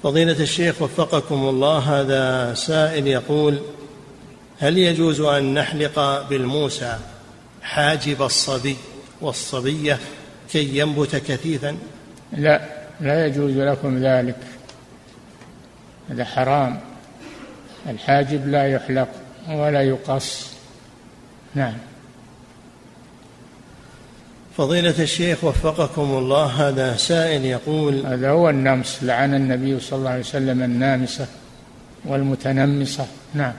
[0.03, 3.59] فضيلة الشيخ وفقكم الله هذا سائل يقول
[4.59, 6.97] هل يجوز أن نحلق بالموسى
[7.61, 8.77] حاجب الصبي
[9.21, 9.99] والصبية
[10.51, 11.77] كي ينبت كثيفا؟
[12.33, 12.61] لا
[13.01, 14.37] لا يجوز لكم ذلك.
[16.09, 16.79] هذا حرام.
[17.89, 19.07] الحاجب لا يحلق
[19.49, 20.53] ولا يقص.
[21.55, 21.77] نعم.
[24.57, 30.19] فضيلة الشيخ وفقكم الله هذا سائل يقول هذا هو النمس لعن النبي صلى الله عليه
[30.19, 31.27] وسلم النامسة
[32.05, 33.53] والمتنمصة نعم.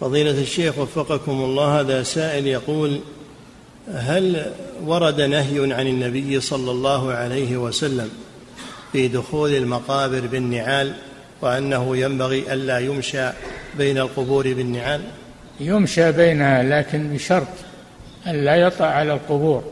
[0.00, 3.00] فضيلة الشيخ وفقكم الله هذا سائل يقول
[3.94, 4.52] هل
[4.84, 8.10] ورد نهي عن النبي صلى الله عليه وسلم
[8.92, 10.92] في دخول المقابر بالنعال
[11.42, 13.30] وأنه ينبغي ألا يمشى
[13.78, 15.00] بين القبور بالنعال؟
[15.60, 17.46] يمشى بينها لكن بشرط.
[18.26, 19.64] أن لا يطع على القبور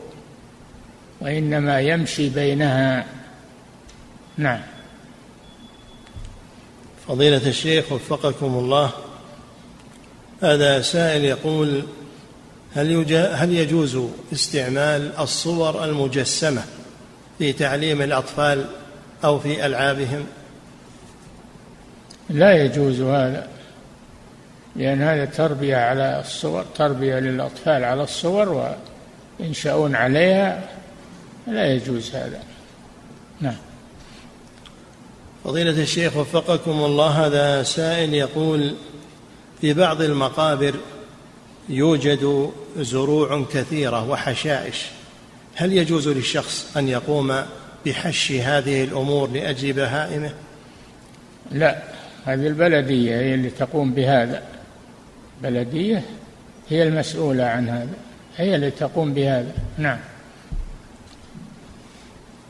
[1.21, 3.05] وإنما يمشي بينها.
[4.37, 4.61] نعم.
[7.07, 8.91] فضيلة الشيخ وفقكم الله.
[10.41, 11.83] هذا سائل يقول
[12.75, 13.99] هل هل يجوز
[14.33, 16.63] استعمال الصور المجسمة
[17.37, 18.65] في تعليم الأطفال
[19.23, 20.25] أو في ألعابهم؟
[22.29, 23.47] لا يجوز هذا.
[24.75, 28.75] لأن هذا تربية على الصور تربية للأطفال على الصور
[29.39, 30.69] وينشأون عليها
[31.47, 32.39] لا يجوز هذا.
[33.41, 33.55] نعم.
[35.43, 38.75] فضيلة الشيخ وفقكم الله هذا سائل يقول
[39.61, 40.75] في بعض المقابر
[41.69, 44.85] يوجد زروع كثيرة وحشائش.
[45.55, 47.41] هل يجوز للشخص أن يقوم
[47.85, 50.31] بحش هذه الأمور لأجل بهائمه؟
[51.51, 51.83] لا
[52.25, 54.52] هذه البلدية هي اللي تقوم بهذا.
[55.41, 56.03] بلدية
[56.69, 57.95] هي المسؤولة عن هذا
[58.37, 59.51] هي اللي تقوم بهذا.
[59.77, 59.99] نعم.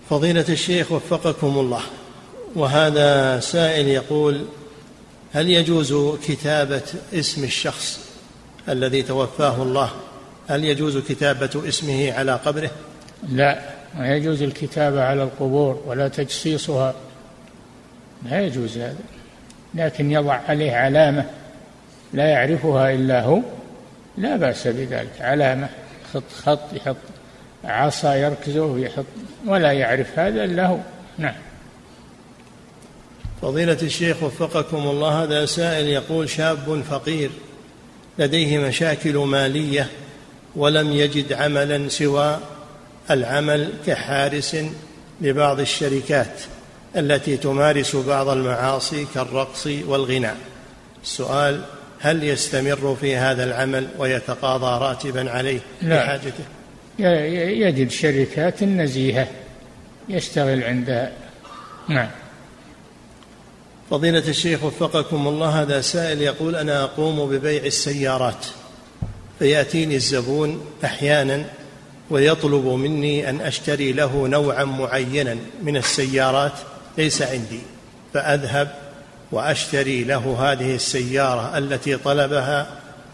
[0.10, 1.82] فضيلة الشيخ وفقكم الله
[2.56, 4.46] وهذا سائل يقول
[5.34, 6.82] هل يجوز كتابة
[7.14, 8.00] اسم الشخص
[8.70, 9.90] الذي توفاه الله؟
[10.48, 12.72] هل يجوز كتابة اسمه على قبره؟
[13.30, 13.60] لا
[13.98, 16.94] ما يجوز الكتابة على القبور ولا تجسيسها
[18.30, 18.96] لا يجوز هذا
[19.76, 21.26] لكن يضع عليه علامة
[22.14, 23.40] لا يعرفها إلا هو
[24.18, 25.22] لا بأس بذلك.
[25.22, 25.70] علامة
[26.10, 26.96] يحط خط يحط
[27.64, 29.06] عصا يركزه يحط
[29.46, 30.78] ولا يعرف هذا إلا هو.
[31.18, 31.36] نعم.
[33.42, 37.30] فضيلة الشيخ وفقكم الله هذا سائل يقول شاب فقير
[38.20, 39.88] لديه مشاكل مالية
[40.56, 42.40] ولم يجد عملا سوى
[43.12, 44.58] العمل كحارس
[45.22, 46.42] لبعض الشركات
[46.96, 50.38] التي تمارس بعض المعاصي كالرقص والغناء.
[51.04, 51.62] السؤال
[52.04, 55.96] هل يستمر في هذا العمل ويتقاضى راتبا عليه لا.
[56.04, 56.44] لحاجته؟
[57.00, 59.28] يجد شركات نزيهة
[60.10, 61.12] يشتغل عندها.
[61.90, 62.10] نعم.
[63.90, 68.46] فضيلة الشيخ وفقكم الله هذا سائل يقول أنا أقوم ببيع السيارات
[69.40, 71.46] فيأتيني الزبون أحيانا
[72.10, 76.54] ويطلب مني أن أشتري له نوعا معينا من السيارات
[76.98, 77.60] ليس عندي
[78.14, 78.83] فأذهب
[79.34, 82.68] وأشتري له هذه السيارة التي طلبها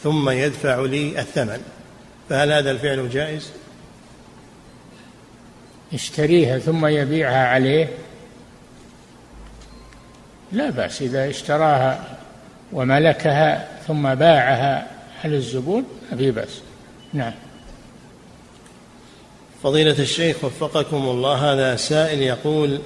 [0.04, 1.62] ثم يدفع لي الثمن.
[2.30, 3.50] فهل هذا الفعل جائز؟
[5.92, 7.90] يشتريها ثم يبيعها عليه؟
[10.52, 12.18] لا بأس إذا اشتراها
[12.74, 14.88] وملكها ثم باعها
[15.24, 16.62] على الزبون ما في بأس.
[17.14, 17.34] نعم.
[19.64, 22.80] فضيلة الشيخ وفقكم الله هذا سائل يقول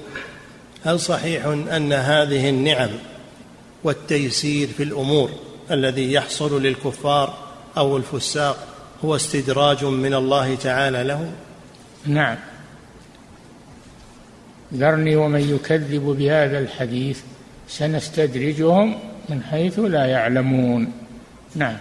[0.84, 2.90] هل صحيح أن هذه النعم
[3.84, 5.30] والتيسير في الأمور
[5.70, 7.38] الذي يحصل للكفار
[7.76, 8.68] أو الفساق
[9.04, 11.32] هو استدراج من الله تعالى له
[12.06, 12.36] نعم.
[14.74, 17.20] ذرني ومن يكذب بهذا الحديث
[17.68, 20.92] سنستدرجهم من حيث لا يعلمون.
[21.54, 21.76] نعم.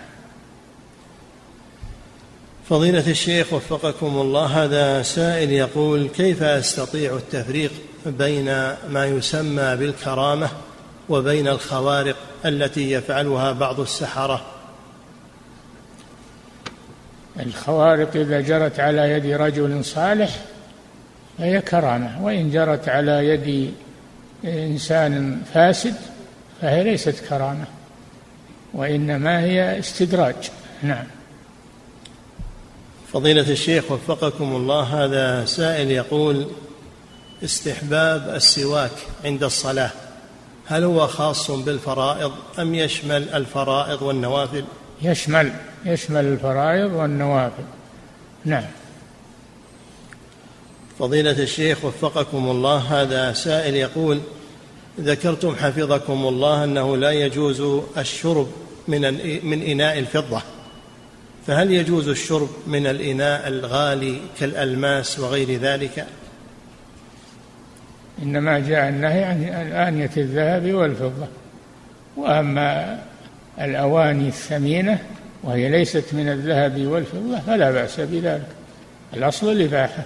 [2.69, 7.71] فضيلة الشيخ وفقكم الله هذا سائل يقول كيف أستطيع التفريق
[8.05, 8.45] بين
[8.89, 10.49] ما يسمى بالكرامة
[11.09, 14.41] وبين الخوارق التي يفعلها بعض السحرة.
[17.39, 20.39] الخوارق إذا جرت على يد رجل صالح
[21.37, 23.73] فهي كرامة وإن جرت على يد
[24.45, 25.95] إنسان فاسد
[26.61, 27.65] فهي ليست كرامة
[28.73, 30.35] وإنما هي استدراج.
[30.83, 31.05] نعم.
[33.13, 36.47] فضيلة الشيخ وفقكم الله هذا سائل يقول
[37.43, 38.91] استحباب السواك
[39.25, 39.91] عند الصلاة.
[40.65, 44.63] هل هو خاص بالفرائض أم يشمل الفرائض والنوافل؟
[45.01, 45.51] يشمل
[45.85, 47.63] يشمل الفرائض والنوافل.
[48.45, 48.65] نعم.
[50.99, 54.21] فضيلة الشيخ وفقكم الله هذا سائل يقول
[54.99, 58.47] ذكرتم حفظكم الله أنه لا يجوز الشرب
[58.87, 59.01] من
[59.45, 60.41] من إناء الفضة.
[61.47, 66.07] فهل يجوز الشرب من الإناء الغالي كالألماس وغير ذلك؟
[68.21, 71.27] إنما جاء النهي عن آنية الذهب والفضة.
[72.17, 72.99] وأما
[73.61, 74.99] الأواني الثمينة
[75.43, 78.47] وهي ليست من الذهب والفضة فلا بأس بذلك.
[79.13, 80.05] الأصل الإباحة.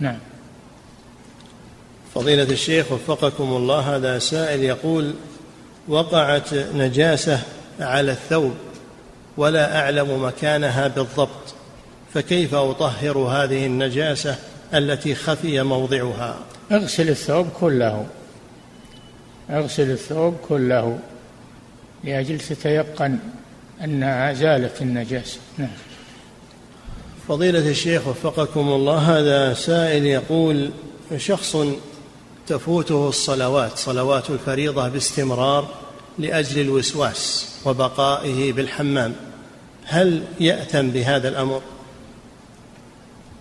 [0.00, 0.18] نعم.
[2.14, 5.14] فضيلة الشيخ وفقكم الله هذا سائل يقول
[5.88, 7.40] وقعت نجاسة
[7.80, 8.54] على الثوب
[9.36, 11.54] ولا أعلم مكانها بالضبط
[12.14, 14.36] فكيف أطهر هذه النجاسة
[14.74, 16.38] التي خفي موضعها؟
[16.72, 18.06] اغسل الثوب كله.
[19.50, 20.98] اغسل الثوب كله.
[22.04, 23.18] لأجل تتيقن
[23.84, 25.38] أنها زالت النجاسة.
[25.58, 25.68] نعم.
[27.28, 30.70] فضيلة الشيخ وفقكم الله هذا سائل يقول
[31.16, 31.56] شخص
[32.46, 35.68] تفوته الصلوات صلوات الفريضة باستمرار
[36.18, 39.14] لأجل الوسواس وبقائه بالحمام
[39.84, 41.62] هل يأثم بهذا الأمر؟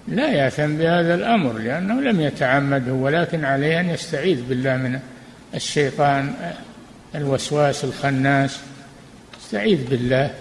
[0.07, 4.99] لا يأثم بهذا الأمر لأنه لم يتعمده ولكن عليه أن يستعيذ بالله من
[5.55, 6.33] الشيطان
[7.15, 8.59] الوسواس الخناس.
[9.43, 10.33] يستعيذ بالله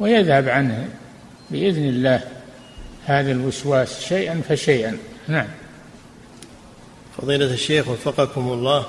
[0.00, 0.88] ويذهب عنه
[1.50, 2.20] بإذن الله
[3.06, 4.98] هذا الوسواس شيئا فشيئا.
[5.28, 5.46] نعم.
[7.18, 8.86] فضيلة الشيخ وفقكم الله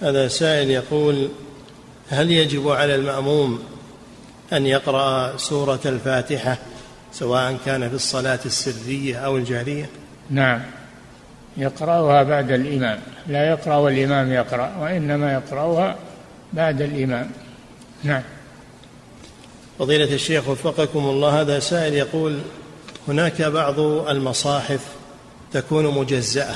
[0.00, 1.28] هذا سائل يقول
[2.10, 3.62] هل يجب على المأموم
[4.52, 6.58] أن يقرأ سورة الفاتحة
[7.18, 9.88] سواء كان في الصلاة السرية أو الجهرية
[10.30, 10.62] نعم.
[11.56, 12.98] يقرأها بعد الإمام.
[13.26, 15.96] لا يقرأ والإمام يقرأ وإنما يقرأها
[16.52, 17.30] بعد الإمام.
[18.04, 18.22] نعم.
[19.78, 22.38] فضيلة الشيخ وفقكم الله هذا سائل يقول
[23.08, 24.80] هناك بعض المصاحف
[25.52, 26.54] تكون مجزأة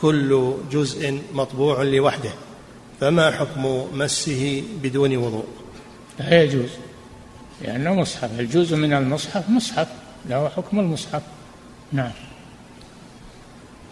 [0.00, 2.30] كل جزء مطبوع لوحده
[3.00, 5.46] فما حكم مسه بدون وضوء؟
[6.18, 6.70] لا يجوز.
[7.62, 8.40] لأنه مصحف.
[8.40, 9.88] الجزء من المصحف مصحف.
[10.28, 11.22] له حكم المصحف.
[11.92, 12.12] نعم.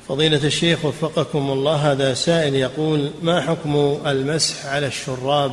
[0.09, 5.53] فضيلة الشيخ وفقكم الله هذا سائل يقول ما حكم المسح على الشراب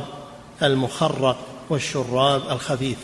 [0.62, 1.38] المخرق
[1.70, 2.98] والشراب الخفيف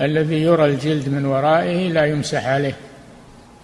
[0.00, 2.76] الذي يرى الجلد من ورائه لا يمسح عليه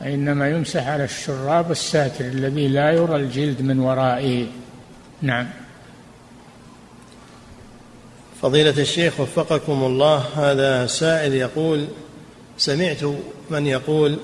[0.02, 4.46] إنما يمسح على الشراب الساتر الذي لا يرى الجلد من ورائه.
[5.22, 5.46] نعم.
[8.44, 11.86] فضيلة الشيخ وفقكم الله هذا سائل يقول
[12.58, 13.04] سمعت
[13.50, 14.18] من يقول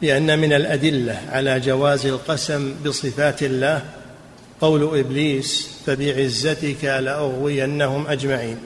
[0.00, 3.82] بأن من الأدلة على جواز القسم بصفات الله
[4.60, 8.58] قول إبليس فبعزتك لأغوينهم أجمعين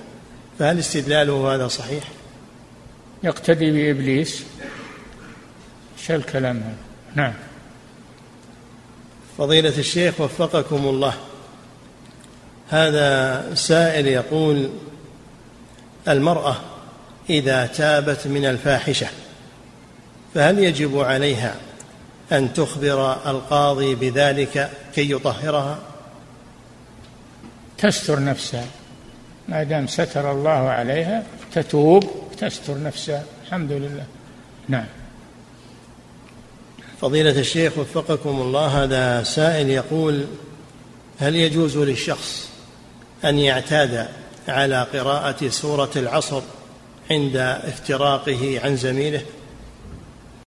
[0.59, 2.05] فهل استدلاله هذا صحيح؟
[3.23, 4.43] يقتدي بإبليس؟
[6.07, 6.77] شو الكلام هذا؟
[7.15, 7.35] نعم.
[9.39, 11.15] فضيلة الشيخ وفقكم الله
[12.71, 14.71] هذا سائل يقول
[16.09, 16.57] المرأة
[17.31, 19.07] إذا تابت من الفاحشة
[20.35, 21.55] فهل يجب عليها
[22.33, 25.79] أن تخبر القاضي بذلك كي يطهرها؟
[27.79, 28.67] تستر نفسها.
[29.49, 31.23] ما دام ستر الله عليها
[31.53, 32.05] تتوب
[32.39, 33.25] تستر نفسها.
[33.45, 34.05] الحمد لله.
[34.69, 34.87] نعم.
[37.01, 40.25] فضيلة الشيخ وفقكم الله هذا سائل يقول
[41.19, 42.56] هل يجوز للشخص
[43.25, 44.09] أن يعتاد
[44.49, 46.43] على قراءة سورة العصر
[47.11, 49.23] عند افتراقه عن زميله.